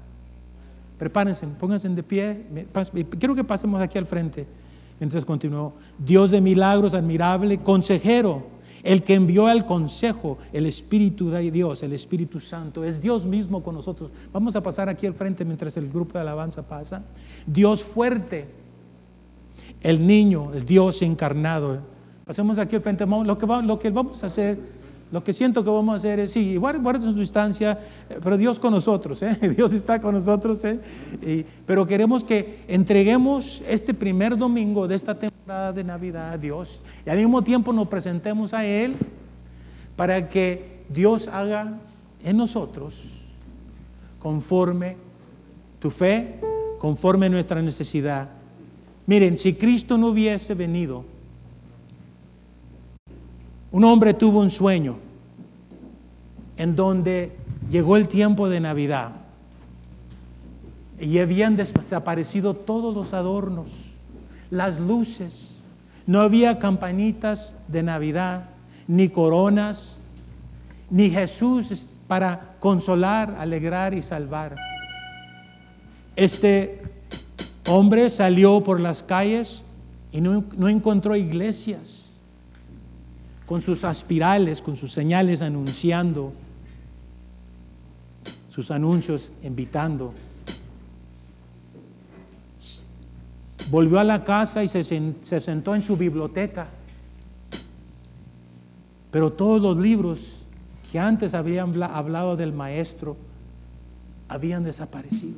Prepárense, 0.98 1.46
pónganse 1.48 1.90
de 1.90 2.04
pie. 2.04 2.46
Quiero 3.20 3.36
que 3.36 3.44
pasemos 3.44 3.82
aquí 3.82 3.98
al 3.98 4.06
frente. 4.06 4.48
Entonces 5.02 5.26
continuó, 5.26 5.74
Dios 5.98 6.32
de 6.32 6.40
milagros, 6.40 6.94
admirable, 6.94 7.58
consejero, 7.58 8.48
el 8.86 9.02
que 9.04 9.16
envió 9.16 9.48
al 9.48 9.66
consejo, 9.66 10.38
el 10.54 10.68
Espíritu 10.68 11.32
de 11.32 11.50
Dios, 11.50 11.82
el 11.82 11.92
Espíritu 11.92 12.40
Santo, 12.40 12.84
es 12.84 13.02
Dios 13.02 13.26
mismo 13.26 13.64
con 13.64 13.74
nosotros. 13.74 14.12
Vamos 14.32 14.56
a 14.56 14.62
pasar 14.62 14.88
aquí 14.88 15.08
al 15.08 15.16
frente 15.16 15.44
mientras 15.44 15.76
el 15.76 15.90
grupo 15.90 16.14
de 16.14 16.20
alabanza 16.20 16.62
pasa. 16.62 17.04
Dios 17.48 17.84
fuerte, 17.84 18.46
el 19.82 20.06
niño, 20.06 20.54
el 20.54 20.66
Dios 20.66 21.02
encarnado. 21.02 21.80
Pasemos 22.26 22.60
aquí 22.60 22.76
al 22.76 22.84
frente. 22.84 23.08
Lo 23.08 23.38
que, 23.40 23.48
lo 23.48 23.80
que 23.80 23.90
vamos 23.90 24.24
a 24.24 24.28
hacer 24.28 24.60
lo 25.16 25.24
que 25.24 25.32
siento 25.32 25.64
que 25.64 25.70
vamos 25.70 25.94
a 25.94 25.98
hacer 26.00 26.20
es, 26.20 26.34
sí, 26.34 26.58
guarden 26.58 27.14
su 27.14 27.18
distancia, 27.18 27.80
eh, 28.10 28.20
pero 28.22 28.36
Dios 28.36 28.60
con 28.60 28.74
nosotros, 28.74 29.22
¿eh? 29.22 29.38
Dios 29.56 29.72
está 29.72 30.02
con 30.02 30.14
nosotros, 30.14 30.62
¿eh? 30.66 30.78
pero 31.66 31.88
queremos 31.88 32.26
que 32.26 32.66
entreguemos 32.68 33.64
este 33.66 33.94
primer 33.94 34.38
domingo 34.38 34.90
de 34.90 34.96
esta 34.96 35.18
temporada 35.18 35.72
de 35.72 35.86
Navidad 35.86 36.34
a 36.34 36.38
Dios 36.38 36.82
y 37.06 37.10
al 37.10 37.18
mismo 37.18 37.42
tiempo 37.46 37.72
nos 37.72 37.88
presentemos 37.88 38.54
a 38.54 38.66
Él 38.66 38.98
para 39.96 40.28
que 40.28 40.84
Dios 40.90 41.30
haga 41.30 41.80
en 42.22 42.36
nosotros 42.36 43.06
conforme 44.20 44.98
tu 45.80 45.92
fe, 45.92 46.42
conforme 46.78 47.30
nuestra 47.30 47.62
necesidad. 47.62 48.28
Miren, 49.08 49.38
si 49.38 49.54
Cristo 49.54 49.98
no 49.98 50.08
hubiese 50.08 50.54
venido, 50.56 51.06
un 53.72 53.86
hombre 53.86 54.14
tuvo 54.14 54.42
un 54.42 54.52
sueño 54.52 55.05
en 56.58 56.76
donde 56.76 57.36
llegó 57.70 57.98
el 57.98 58.08
tiempo 58.08 58.50
de 58.50 58.60
Navidad 58.60 59.12
y 61.00 61.20
habían 61.20 61.56
desaparecido 61.56 62.54
todos 62.54 62.96
los 62.96 63.14
adornos, 63.14 63.68
las 64.50 64.80
luces, 64.80 65.56
no 66.08 66.22
había 66.22 66.60
campanitas 66.60 67.54
de 67.68 67.84
Navidad, 67.84 68.50
ni 68.88 69.10
coronas, 69.10 69.98
ni 70.90 71.10
Jesús 71.10 71.90
para 72.08 72.56
consolar, 72.60 73.36
alegrar 73.40 73.94
y 73.94 74.04
salvar. 74.04 74.56
Este 76.16 76.82
hombre 77.68 78.10
salió 78.10 78.62
por 78.64 78.80
las 78.80 79.04
calles 79.04 79.64
y 80.12 80.22
no, 80.22 80.46
no 80.56 80.70
encontró 80.70 81.16
iglesias 81.16 82.22
con 83.46 83.62
sus 83.62 83.84
aspirales, 83.84 84.62
con 84.62 84.78
sus 84.78 84.92
señales 84.94 85.42
anunciando, 85.42 86.34
sus 88.56 88.72
anuncios 88.72 89.34
invitando. 89.44 90.14
Volvió 93.70 94.00
a 94.00 94.06
la 94.06 94.24
casa 94.24 94.64
y 94.64 94.70
se, 94.70 94.82
sentó 95.42 95.76
en 95.76 95.82
su 95.82 95.98
biblioteca. 95.98 96.68
Pero 99.12 99.34
todos 99.34 99.62
los 99.62 99.78
libros 99.78 100.46
que 100.90 101.00
antes 101.00 101.34
habían 101.34 101.84
hablado 101.84 102.38
del 102.38 102.54
maestro 102.54 103.18
habían 104.30 104.64
desaparecido. 104.64 105.36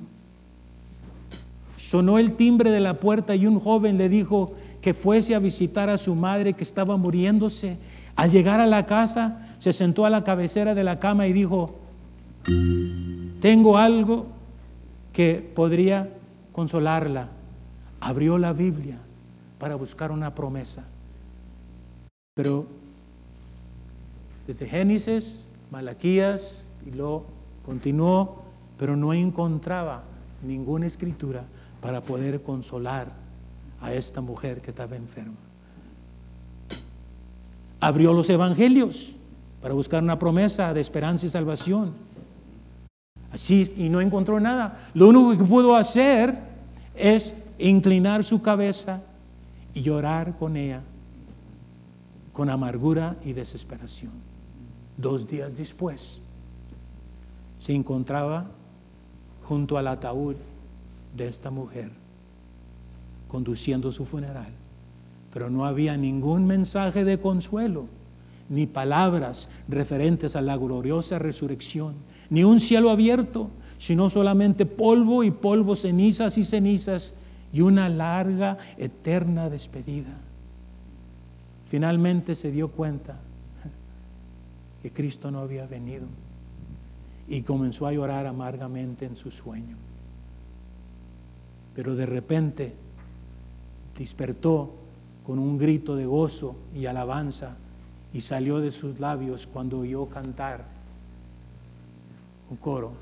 Sonó 1.76 2.20
el 2.20 2.36
timbre 2.36 2.70
de 2.70 2.82
la 2.82 3.00
puerta 3.00 3.36
y 3.36 3.48
un 3.48 3.60
joven 3.60 3.98
le 3.98 4.10
dijo, 4.10 4.54
que 4.80 4.94
fuese 4.94 5.34
a 5.34 5.40
visitar 5.40 5.90
a 5.90 5.98
su 5.98 6.14
madre 6.14 6.54
que 6.54 6.64
estaba 6.64 6.98
muriéndose. 6.98 7.78
Al 8.16 8.30
llegar 8.30 8.60
a 8.60 8.68
la 8.68 8.86
casa, 8.86 9.48
se 9.58 9.74
sentó 9.74 10.06
a 10.06 10.12
la 10.12 10.24
cabecera 10.24 10.76
de 10.76 10.84
la 10.84 11.00
cama 11.00 11.26
y 11.26 11.34
dijo, 11.34 11.87
tengo 13.42 13.78
algo 13.78 14.28
que 15.14 15.36
podría 15.56 16.14
consolarla. 16.52 17.30
Abrió 18.00 18.38
la 18.38 18.54
Biblia 18.54 19.00
para 19.58 19.76
buscar 19.76 20.12
una 20.12 20.36
promesa. 20.36 20.84
Pero 22.36 22.68
desde 24.46 24.68
Génesis, 24.68 25.50
Malaquías 25.72 26.64
y 26.86 26.92
lo 26.92 27.26
continuó, 27.66 28.44
pero 28.78 28.96
no 28.96 29.14
encontraba 29.14 30.04
ninguna 30.44 30.86
escritura 30.86 31.46
para 31.82 32.02
poder 32.02 32.42
consolar 32.44 33.12
a 33.82 33.94
esta 33.94 34.22
mujer 34.22 34.62
que 34.62 34.70
estaba 34.70 34.96
enferma. 34.96 35.36
Abrió 37.80 38.14
los 38.14 38.30
evangelios 38.30 39.16
para 39.62 39.74
buscar 39.74 40.04
una 40.04 40.18
promesa 40.18 40.74
de 40.74 40.82
esperanza 40.82 41.26
y 41.26 41.30
salvación. 41.30 41.94
Y 43.50 43.90
no 43.90 44.02
encontró 44.02 44.40
nada. 44.40 44.80
Lo 44.94 45.10
único 45.10 45.38
que 45.38 45.44
pudo 45.44 45.76
hacer 45.76 46.40
es 46.96 47.36
inclinar 47.60 48.24
su 48.24 48.42
cabeza 48.42 49.02
y 49.74 49.82
llorar 49.82 50.36
con 50.38 50.58
ella, 50.58 50.82
con 52.34 52.50
amargura 52.50 53.16
y 53.24 53.34
desesperación. 53.34 54.12
Dos 54.98 55.28
días 55.28 55.56
después, 55.56 56.20
se 57.60 57.74
encontraba 57.74 58.48
junto 59.44 59.78
al 59.78 59.88
ataúd 59.88 60.36
de 61.16 61.28
esta 61.28 61.52
mujer, 61.52 61.92
conduciendo 63.28 63.92
su 63.92 64.06
funeral. 64.06 64.52
Pero 65.32 65.50
no 65.50 65.66
había 65.66 65.96
ningún 65.98 66.48
mensaje 66.48 67.04
de 67.04 67.20
consuelo, 67.20 67.86
ni 68.50 68.66
palabras 68.66 69.50
referentes 69.68 70.36
a 70.36 70.42
la 70.42 70.58
gloriosa 70.58 71.20
resurrección, 71.20 71.96
ni 72.30 72.44
un 72.44 72.60
cielo 72.60 72.90
abierto, 72.90 73.50
sino 73.78 74.10
solamente 74.10 74.66
polvo 74.66 75.24
y 75.24 75.32
polvo, 75.32 75.76
cenizas 75.76 76.38
y 76.38 76.46
cenizas, 76.46 77.14
y 77.54 77.62
una 77.62 77.90
larga, 77.90 78.58
eterna 78.78 79.50
despedida. 79.50 80.14
Finalmente 81.70 82.36
se 82.36 82.52
dio 82.52 82.70
cuenta 82.70 83.20
que 84.82 84.92
Cristo 84.92 85.32
no 85.32 85.40
había 85.40 85.66
venido 85.66 86.06
y 87.28 87.42
comenzó 87.42 87.88
a 87.88 87.94
llorar 87.94 88.26
amargamente 88.26 89.06
en 89.06 89.16
su 89.16 89.32
sueño. 89.32 89.76
Pero 91.76 91.96
de 91.96 92.06
repente 92.06 92.74
despertó 93.98 94.74
con 95.26 95.40
un 95.40 95.58
grito 95.58 95.96
de 95.96 96.06
gozo 96.06 96.56
y 96.76 96.86
alabanza 96.86 97.56
y 98.14 98.22
salió 98.22 98.60
de 98.60 98.72
sus 98.72 99.00
labios 99.00 99.48
cuando 99.48 99.80
oyó 99.80 100.08
cantar 100.08 100.77
un 102.50 102.58
coro. 102.58 102.94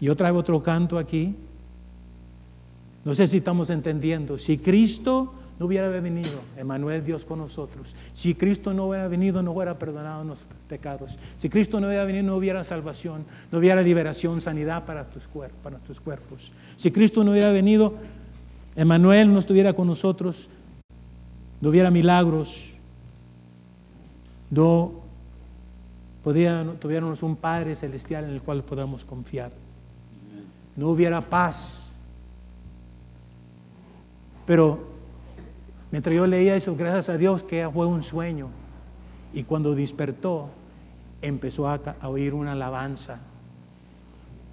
Y 0.00 0.08
otra 0.08 0.30
vez 0.30 0.40
otro 0.40 0.62
canto 0.62 0.98
aquí. 0.98 1.34
No 3.04 3.14
sé 3.14 3.28
si 3.28 3.38
estamos 3.38 3.70
entendiendo. 3.70 4.38
Si 4.38 4.58
Cristo 4.58 5.34
no 5.58 5.66
hubiera 5.66 5.88
venido, 5.88 6.40
Emanuel 6.56 7.04
Dios 7.04 7.24
con 7.24 7.38
nosotros. 7.38 7.94
Si 8.14 8.34
Cristo 8.34 8.72
no 8.72 8.86
hubiera 8.86 9.08
venido, 9.08 9.42
no 9.42 9.52
hubiera 9.52 9.78
perdonado 9.78 10.24
nuestros 10.24 10.50
pecados. 10.68 11.18
Si 11.38 11.48
Cristo 11.48 11.80
no 11.80 11.88
hubiera 11.88 12.04
venido, 12.04 12.24
no 12.24 12.36
hubiera 12.36 12.64
salvación, 12.64 13.24
no 13.52 13.58
hubiera 13.58 13.82
liberación, 13.82 14.40
sanidad 14.40 14.84
para 14.86 15.04
tus, 15.10 15.26
cuerpos, 15.26 15.58
para 15.62 15.78
tus 15.78 16.00
cuerpos. 16.00 16.52
Si 16.76 16.90
Cristo 16.90 17.24
no 17.24 17.32
hubiera 17.32 17.52
venido, 17.52 17.94
Emanuel 18.76 19.32
no 19.32 19.38
estuviera 19.38 19.74
con 19.74 19.86
nosotros, 19.86 20.48
no 21.60 21.68
hubiera 21.68 21.90
milagros, 21.90 22.70
no 24.50 24.99
tuviéramos 26.22 27.22
un 27.22 27.36
Padre 27.36 27.76
celestial 27.76 28.24
en 28.24 28.30
el 28.30 28.42
cual 28.42 28.62
podamos 28.62 29.04
confiar. 29.04 29.52
No 30.76 30.88
hubiera 30.88 31.20
paz. 31.20 31.96
Pero 34.46 34.90
Mientras 35.90 36.14
yo 36.14 36.26
leía 36.26 36.54
eso, 36.54 36.76
gracias 36.76 37.08
a 37.08 37.18
Dios 37.18 37.42
que 37.42 37.68
fue 37.72 37.86
un 37.86 38.02
sueño. 38.02 38.48
Y 39.32 39.42
cuando 39.42 39.74
despertó, 39.74 40.48
empezó 41.20 41.68
a, 41.68 41.80
oír 42.02 42.34
una 42.34 42.52
alabanza. 42.52 43.18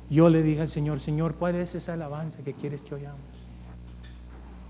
Yo 0.09 0.29
le 0.29 0.41
dije 0.41 0.61
al 0.61 0.69
Señor, 0.69 0.99
Señor, 0.99 1.35
¿cuál 1.35 1.55
es 1.55 1.75
esa 1.75 1.93
alabanza 1.93 2.39
que 2.43 2.53
quieres 2.53 2.81
que 2.81 2.95
oigamos? 2.95 3.19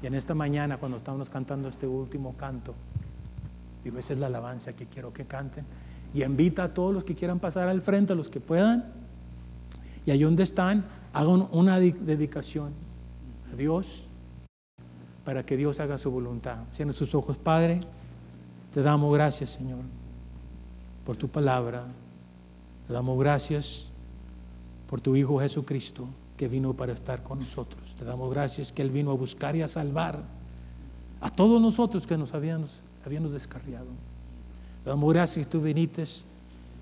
Y 0.02 0.08
en 0.08 0.16
esta 0.16 0.36
mañana, 0.36 0.78
cuando 0.78 0.98
estábamos 0.98 1.30
cantando 1.30 1.70
este 1.70 1.88
último 1.88 2.36
canto, 2.36 2.74
digo, 3.84 3.98
esa 3.98 4.14
es 4.14 4.20
la 4.20 4.28
alabanza 4.28 4.74
que 4.74 4.88
quiero 4.88 5.14
que 5.14 5.26
canten. 5.26 5.66
Y 6.18 6.24
invita 6.24 6.64
a 6.64 6.74
todos 6.74 6.92
los 6.92 7.04
que 7.04 7.14
quieran 7.14 7.38
pasar 7.38 7.70
al 7.70 7.80
frente, 7.80 8.14
a 8.14 8.16
los 8.16 8.28
que 8.28 8.40
puedan. 8.40 8.86
Y 10.04 10.10
ahí 10.10 10.24
donde 10.24 10.42
están, 10.42 10.84
hagan 11.14 11.48
una 11.52 11.80
dedicación 11.80 12.72
a 13.54 13.56
Dios 13.56 14.08
para 15.24 15.46
que 15.46 15.56
Dios 15.56 15.80
haga 15.80 16.00
su 16.00 16.10
voluntad. 16.10 16.58
Cierren 16.74 16.96
sus 16.96 17.14
ojos, 17.14 17.38
Padre. 17.38 17.82
Te 18.74 18.82
damos 18.82 19.14
gracias, 19.14 19.52
Señor, 19.52 19.82
por 21.06 21.18
tu 21.18 21.28
palabra. 21.28 21.84
Te 22.88 22.94
damos 22.94 23.20
gracias 23.20 23.92
por 24.90 25.00
tu 25.00 25.16
Hijo 25.16 25.40
Jesucristo 25.40 26.08
que 26.36 26.48
vino 26.48 26.74
para 26.74 26.94
estar 26.94 27.22
con 27.22 27.38
nosotros. 27.38 27.94
Te 27.96 28.06
damos 28.06 28.32
gracias 28.32 28.72
que 28.72 28.82
Él 28.82 28.90
vino 28.90 29.12
a 29.12 29.14
buscar 29.14 29.56
y 29.56 29.62
a 29.62 29.68
salvar 29.68 30.24
a 31.22 31.30
todos 31.30 31.62
nosotros 31.62 32.08
que 32.08 32.18
nos 32.18 32.34
habíamos, 32.34 32.82
habíamos 33.06 33.34
descarriado. 33.34 33.86
Damos 34.88 35.14
gracias 35.14 35.46
que 35.46 35.52
tú 35.52 35.62
viniste 35.62 36.06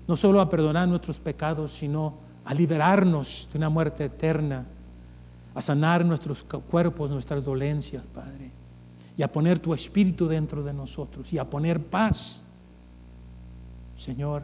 no 0.06 0.16
solo 0.16 0.40
a 0.40 0.48
perdonar 0.48 0.88
nuestros 0.88 1.18
pecados, 1.18 1.72
sino 1.72 2.14
a 2.44 2.54
liberarnos 2.54 3.48
de 3.52 3.58
una 3.58 3.68
muerte 3.68 4.04
eterna 4.04 4.64
a 5.54 5.62
sanar 5.62 6.04
nuestros 6.04 6.44
cuerpos, 6.44 7.10
nuestras 7.10 7.44
dolencias, 7.44 8.04
Padre, 8.14 8.50
y 9.16 9.22
a 9.22 9.32
poner 9.32 9.58
tu 9.58 9.74
espíritu 9.74 10.28
dentro 10.28 10.62
de 10.62 10.72
nosotros 10.72 11.32
y 11.32 11.38
a 11.38 11.48
poner 11.50 11.82
paz. 11.82 12.44
Señor, 13.98 14.42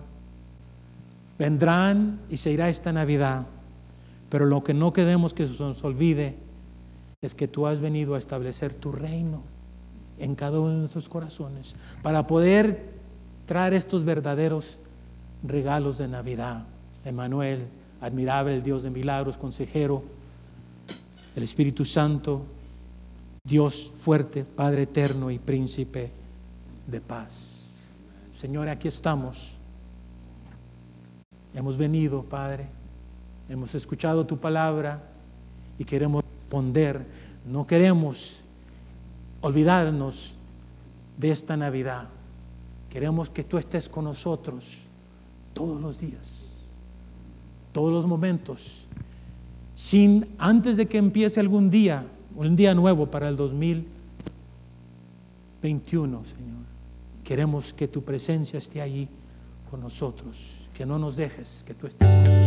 vendrán 1.38 2.18
y 2.30 2.38
se 2.38 2.50
irá 2.50 2.68
esta 2.68 2.92
Navidad, 2.92 3.46
pero 4.28 4.46
lo 4.46 4.64
que 4.64 4.74
no 4.74 4.92
queremos 4.92 5.34
que 5.34 5.46
se 5.46 5.62
nos 5.62 5.84
olvide 5.84 6.36
es 7.20 7.34
que 7.34 7.46
tú 7.46 7.66
has 7.66 7.78
venido 7.78 8.16
a 8.16 8.18
establecer 8.18 8.74
tu 8.74 8.90
reino 8.90 9.42
en 10.18 10.34
cada 10.34 10.58
uno 10.58 10.70
de 10.70 10.78
nuestros 10.78 11.08
corazones 11.08 11.76
para 12.02 12.26
poder 12.26 13.01
traer 13.46 13.74
estos 13.74 14.04
verdaderos 14.04 14.78
regalos 15.42 15.98
de 15.98 16.08
Navidad. 16.08 16.64
Emanuel, 17.04 17.66
admirable 18.00 18.54
el 18.54 18.62
Dios 18.62 18.82
de 18.82 18.90
milagros, 18.90 19.36
consejero, 19.36 20.02
el 21.34 21.42
Espíritu 21.42 21.84
Santo, 21.84 22.42
Dios 23.44 23.92
fuerte, 23.96 24.44
Padre 24.44 24.82
eterno 24.82 25.30
y 25.30 25.38
príncipe 25.38 26.10
de 26.86 27.00
paz. 27.00 27.64
Señor, 28.36 28.68
aquí 28.68 28.88
estamos. 28.88 29.56
Hemos 31.54 31.76
venido, 31.76 32.22
Padre, 32.22 32.66
hemos 33.48 33.74
escuchado 33.74 34.26
tu 34.26 34.38
palabra 34.38 35.02
y 35.78 35.84
queremos 35.84 36.24
responder. 36.24 37.04
No 37.46 37.66
queremos 37.66 38.40
olvidarnos 39.40 40.34
de 41.18 41.30
esta 41.30 41.56
Navidad. 41.56 42.08
Queremos 42.92 43.30
que 43.30 43.42
tú 43.42 43.56
estés 43.56 43.88
con 43.88 44.04
nosotros 44.04 44.76
todos 45.54 45.80
los 45.80 45.98
días, 45.98 46.50
todos 47.72 47.90
los 47.90 48.06
momentos 48.06 48.86
sin 49.74 50.28
antes 50.38 50.76
de 50.76 50.86
que 50.86 50.98
empiece 50.98 51.40
algún 51.40 51.70
día, 51.70 52.04
un 52.36 52.54
día 52.54 52.72
nuevo 52.74 53.06
para 53.06 53.28
el 53.28 53.36
2021, 53.36 56.24
Señor. 56.24 56.62
Queremos 57.24 57.72
que 57.72 57.88
tu 57.88 58.02
presencia 58.02 58.58
esté 58.58 58.82
allí 58.82 59.08
con 59.70 59.80
nosotros, 59.80 60.68
que 60.74 60.84
no 60.84 60.98
nos 60.98 61.16
dejes, 61.16 61.64
que 61.66 61.72
tú 61.74 61.86
estés 61.86 62.06
con 62.06 62.22
nosotros. 62.22 62.41